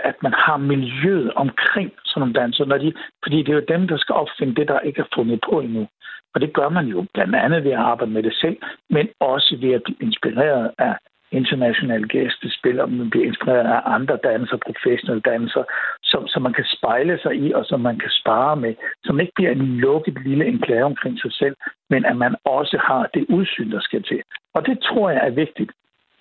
[0.04, 3.88] at man har miljøet omkring sådan nogle danser, når de, fordi det er jo dem,
[3.88, 5.88] der skal opfinde det, der ikke er fundet på endnu.
[6.34, 8.56] Og det gør man jo blandt andet ved at arbejde med det selv,
[8.90, 10.96] men også ved at blive inspireret af
[11.32, 15.64] internationale gæstespil, og man bliver inspireret af andre danser, professionelle danser,
[16.02, 18.74] som, som man kan spejle sig i, og som man kan spare med,
[19.04, 21.56] som ikke bliver en lukket lille enklave omkring sig selv,
[21.90, 24.22] men at man også har det udsyn, der skal til.
[24.54, 25.72] Og det tror jeg er vigtigt,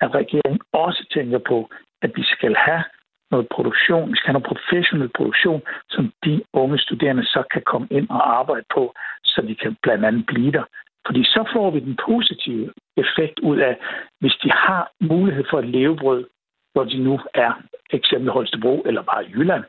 [0.01, 1.69] at regeringen også tænker på,
[2.01, 2.83] at vi skal have
[3.31, 7.87] noget produktion, vi skal have noget professionel produktion, som de unge studerende så kan komme
[7.91, 10.63] ind og arbejde på, så de kan blandt andet blive der.
[11.05, 13.77] Fordi så får vi den positive effekt ud af,
[14.19, 16.25] hvis de har mulighed for et levebrød,
[16.73, 17.51] hvor de nu er
[17.89, 19.63] eksempel Holstebro eller bare Jylland,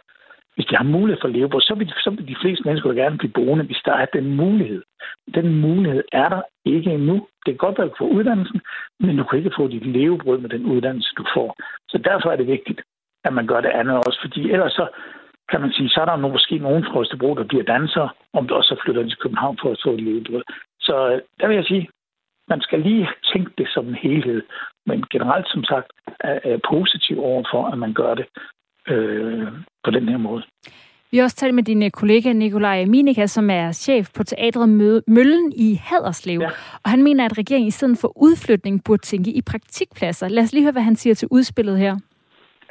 [0.55, 3.19] hvis de har mulighed for levebrød, så vil, de, så vil de fleste mennesker gerne
[3.19, 4.83] blive boende, hvis der er den mulighed.
[5.35, 7.27] Den mulighed er der ikke endnu.
[7.47, 8.61] Det kan godt være, at du får uddannelsen,
[9.01, 11.57] men du kan ikke få dit levebrød med den uddannelse, du får.
[11.89, 12.81] Så derfor er det vigtigt,
[13.25, 14.87] at man gør det andet også, fordi ellers så
[15.51, 18.55] kan man sige, så er der måske nogen fra Østerbro, der bliver danser, om du
[18.55, 20.43] også flytter til København for at få et levebrød.
[20.81, 21.89] Så øh, der vil jeg sige,
[22.49, 24.43] man skal lige tænke det som en helhed,
[24.87, 25.89] men generelt som sagt
[26.21, 28.27] er, er positiv over for, at man gør det
[28.89, 29.49] øh,
[29.85, 30.43] på den her måde.
[31.11, 34.69] Vi har også talt med din kollega Nikolaj Minika, som er chef på teatret
[35.07, 36.41] Møllen i Haderslev.
[36.41, 36.51] Ja.
[36.85, 40.29] Og han mener, at regeringen i stedet for udflytning burde tænke i praktikpladser.
[40.29, 41.97] Lad os lige høre, hvad han siger til udspillet her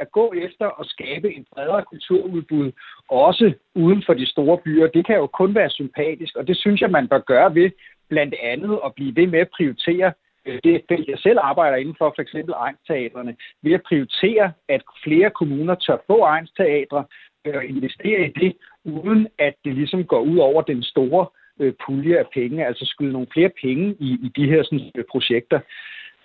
[0.03, 2.71] at gå efter at skabe en bredere kulturudbud,
[3.09, 6.81] også uden for de store byer, det kan jo kun være sympatisk, og det synes
[6.81, 7.69] jeg, man bør gøre ved
[8.09, 10.13] blandt andet at blive ved med at prioritere
[10.45, 14.81] øh, det felt, jeg selv arbejder inden for, for eksempel egensteatrene, ved at prioritere, at
[15.03, 17.05] flere kommuner tør få egensteatre,
[17.45, 21.25] øh, og investere i det, uden at det ligesom går ud over den store
[21.59, 25.59] øh, pulje af penge, altså skyde nogle flere penge i, i de her sådan, projekter.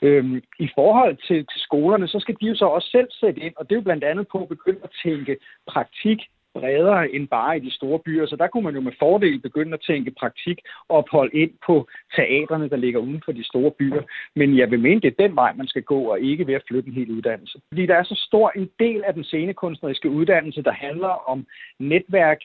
[0.03, 3.55] Øhm, I forhold til, til skolerne, så skal de jo så også selv sætte ind,
[3.57, 5.36] og det er jo blandt andet på at begynde at tænke
[5.66, 6.18] praktik
[6.61, 8.26] bredere end bare i de store byer.
[8.26, 11.88] Så der kunne man jo med fordel begynde at tænke praktik og ophold ind på
[12.16, 14.03] teatrene, der ligger uden for de store byer.
[14.36, 16.66] Men jeg vil mene, det er den vej, man skal gå, og ikke ved at
[16.68, 17.61] flytte en hel uddannelse.
[17.68, 21.47] Fordi der er så stor en del af den scenekunstneriske uddannelse, der handler om
[21.78, 22.40] netværk,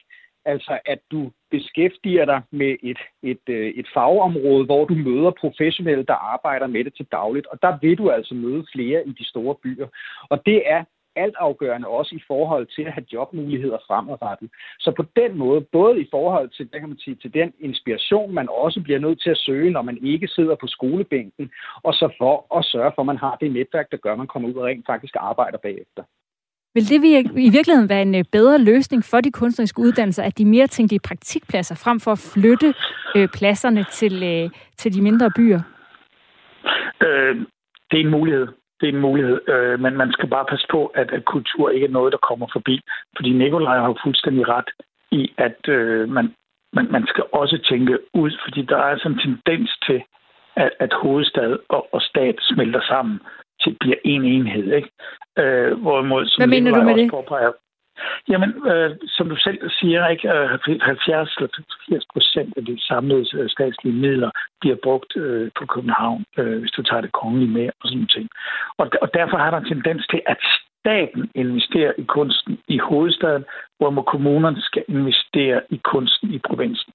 [0.46, 6.06] Altså, at du beskæftiger dig med et, et, øh, et fagområde, hvor du møder professionelle,
[6.06, 7.48] der arbejder med det til dagligt.
[7.48, 9.88] Og der vil du altså møde flere i de store byer.
[10.30, 10.84] Og det er
[11.16, 14.50] altafgørende også i forhold til at have jobmuligheder fremadrettet.
[14.80, 18.34] Så på den måde, både i forhold til, hvad kan man sige, til den inspiration,
[18.34, 21.52] man også bliver nødt til at søge, når man ikke sidder på skolebænken,
[21.84, 24.28] og så for at sørge for, at man har det netværk, der gør, at man
[24.28, 26.04] kommer ud og rent faktisk arbejder bagefter.
[26.76, 26.97] Vil det
[27.47, 30.95] i virkeligheden være en øh, bedre løsning for de kunstneriske uddannelser, at de mere tænkte
[30.95, 32.74] i praktikpladser, frem for at flytte
[33.15, 35.61] øh, pladserne til, øh, til de mindre byer?
[37.05, 37.36] Øh,
[37.91, 38.47] det er en mulighed.
[38.80, 41.86] Det er en mulighed, øh, men man skal bare passe på, at, at kultur ikke
[41.86, 42.82] er noget, der kommer forbi.
[43.15, 44.69] Fordi Nikolaj har jo fuldstændig ret
[45.11, 46.34] i, at øh, man,
[46.74, 50.03] man, man skal også tænke ud, fordi der er sådan en tendens til,
[50.55, 53.19] at, at hovedstad og, og stat smelter sammen
[53.64, 54.74] til bliver en enhed.
[54.74, 54.89] Ikke?
[55.39, 57.12] Øh, hvorimod, som Hvad mener du med det?
[57.12, 57.51] Påpeger,
[58.30, 60.28] Jamen, øh, som du selv siger, ikke,
[60.82, 61.49] 70 eller
[61.89, 64.32] 80 procent af de samlede øh, statslige midler
[64.62, 68.09] bliver brugt øh, på København, øh, hvis du tager det kongelige med og sådan noget.
[68.09, 68.30] ting.
[68.78, 70.38] Og, og derfor har der en tendens til, at
[70.80, 73.45] staten investerer i kunsten i hovedstaden,
[73.78, 76.93] hvor kommunerne skal investere i kunsten i provinsen.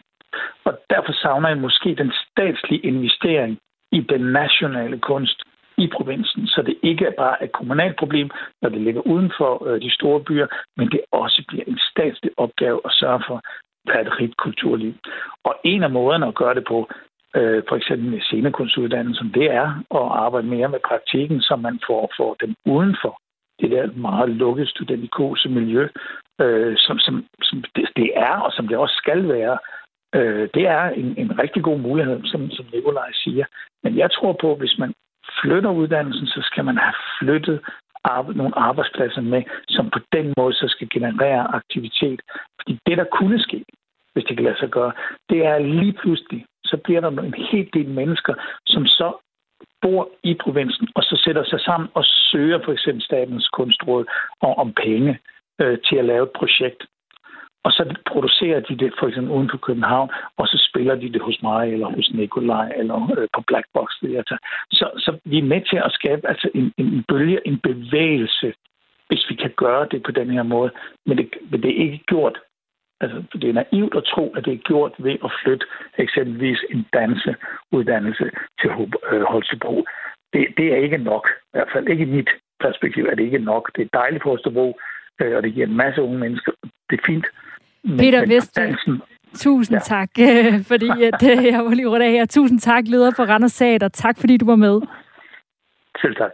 [0.64, 3.58] Og derfor savner jeg måske den statslige investering
[3.92, 5.42] i den nationale kunst,
[5.78, 8.30] i provinsen, så det ikke er bare et kommunalt problem,
[8.62, 10.46] når det ligger uden for øh, de store byer,
[10.76, 13.42] men det også bliver en statslig opgave at sørge for, at
[13.86, 14.94] der er et rigt kulturliv.
[15.44, 16.88] Og en af måderne at gøre det på,
[17.36, 19.68] øh, for eksempel med scenekunstuddannelsen, det er
[19.98, 23.20] at arbejde mere med praktikken, så man får, får dem uden for
[23.60, 25.88] det der meget lukkede studentikose miljø,
[26.40, 29.58] øh, som, som, som det, det er, og som det også skal være.
[30.14, 33.44] Øh, det er en, en rigtig god mulighed, som, som Nikolaj siger.
[33.82, 34.92] Men jeg tror på, hvis man
[35.40, 37.60] flytter uddannelsen, så skal man have flyttet
[38.34, 42.20] nogle arbejdspladser med, som på den måde så skal generere aktivitet.
[42.60, 43.64] Fordi det, der kunne ske,
[44.12, 44.92] hvis det kan lade sig gøre,
[45.30, 48.34] det er lige pludselig, så bliver der en hel del mennesker,
[48.66, 49.12] som så
[49.82, 54.04] bor i provinsen, og så sætter sig sammen og søger for eksempel Statens Kunstråd
[54.40, 55.18] om, om penge
[55.60, 56.86] øh, til at lave et projekt
[57.66, 61.22] og så producerer de det for eksempel uden for København, og så spiller de det
[61.22, 64.36] hos mig, eller hos Nikolaj, eller øh, på Black Box Theater.
[64.70, 68.54] Så, så vi er med til at skabe altså en, en bølge, en bevægelse,
[69.08, 70.70] hvis vi kan gøre det på den her måde.
[71.06, 72.38] Men det, men det er ikke gjort
[73.00, 75.66] Altså, det er naivt at tro, at det er gjort ved at flytte
[75.98, 78.70] eksempelvis en danseuddannelse til
[79.12, 79.84] øh, Holstebro.
[80.32, 81.28] Det, det er ikke nok.
[81.28, 83.70] I hvert fald ikke i mit perspektiv er det ikke nok.
[83.76, 84.78] Det er dejligt for Holstebro,
[85.20, 86.52] øh, og det giver en masse unge mennesker.
[86.90, 87.26] Det er fint.
[87.86, 88.58] Peter Vest,
[89.34, 89.80] tusind ja.
[89.80, 90.10] tak,
[90.66, 91.22] fordi at,
[91.52, 92.26] jeg var lige rundt af her.
[92.26, 94.80] Tusind tak, leder for Randers og Tak, fordi du var med.
[96.00, 96.30] Selv tak.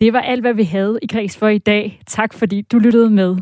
[0.00, 2.00] Det var alt, hvad vi havde i Græs for i dag.
[2.06, 3.36] Tak, fordi du lyttede med.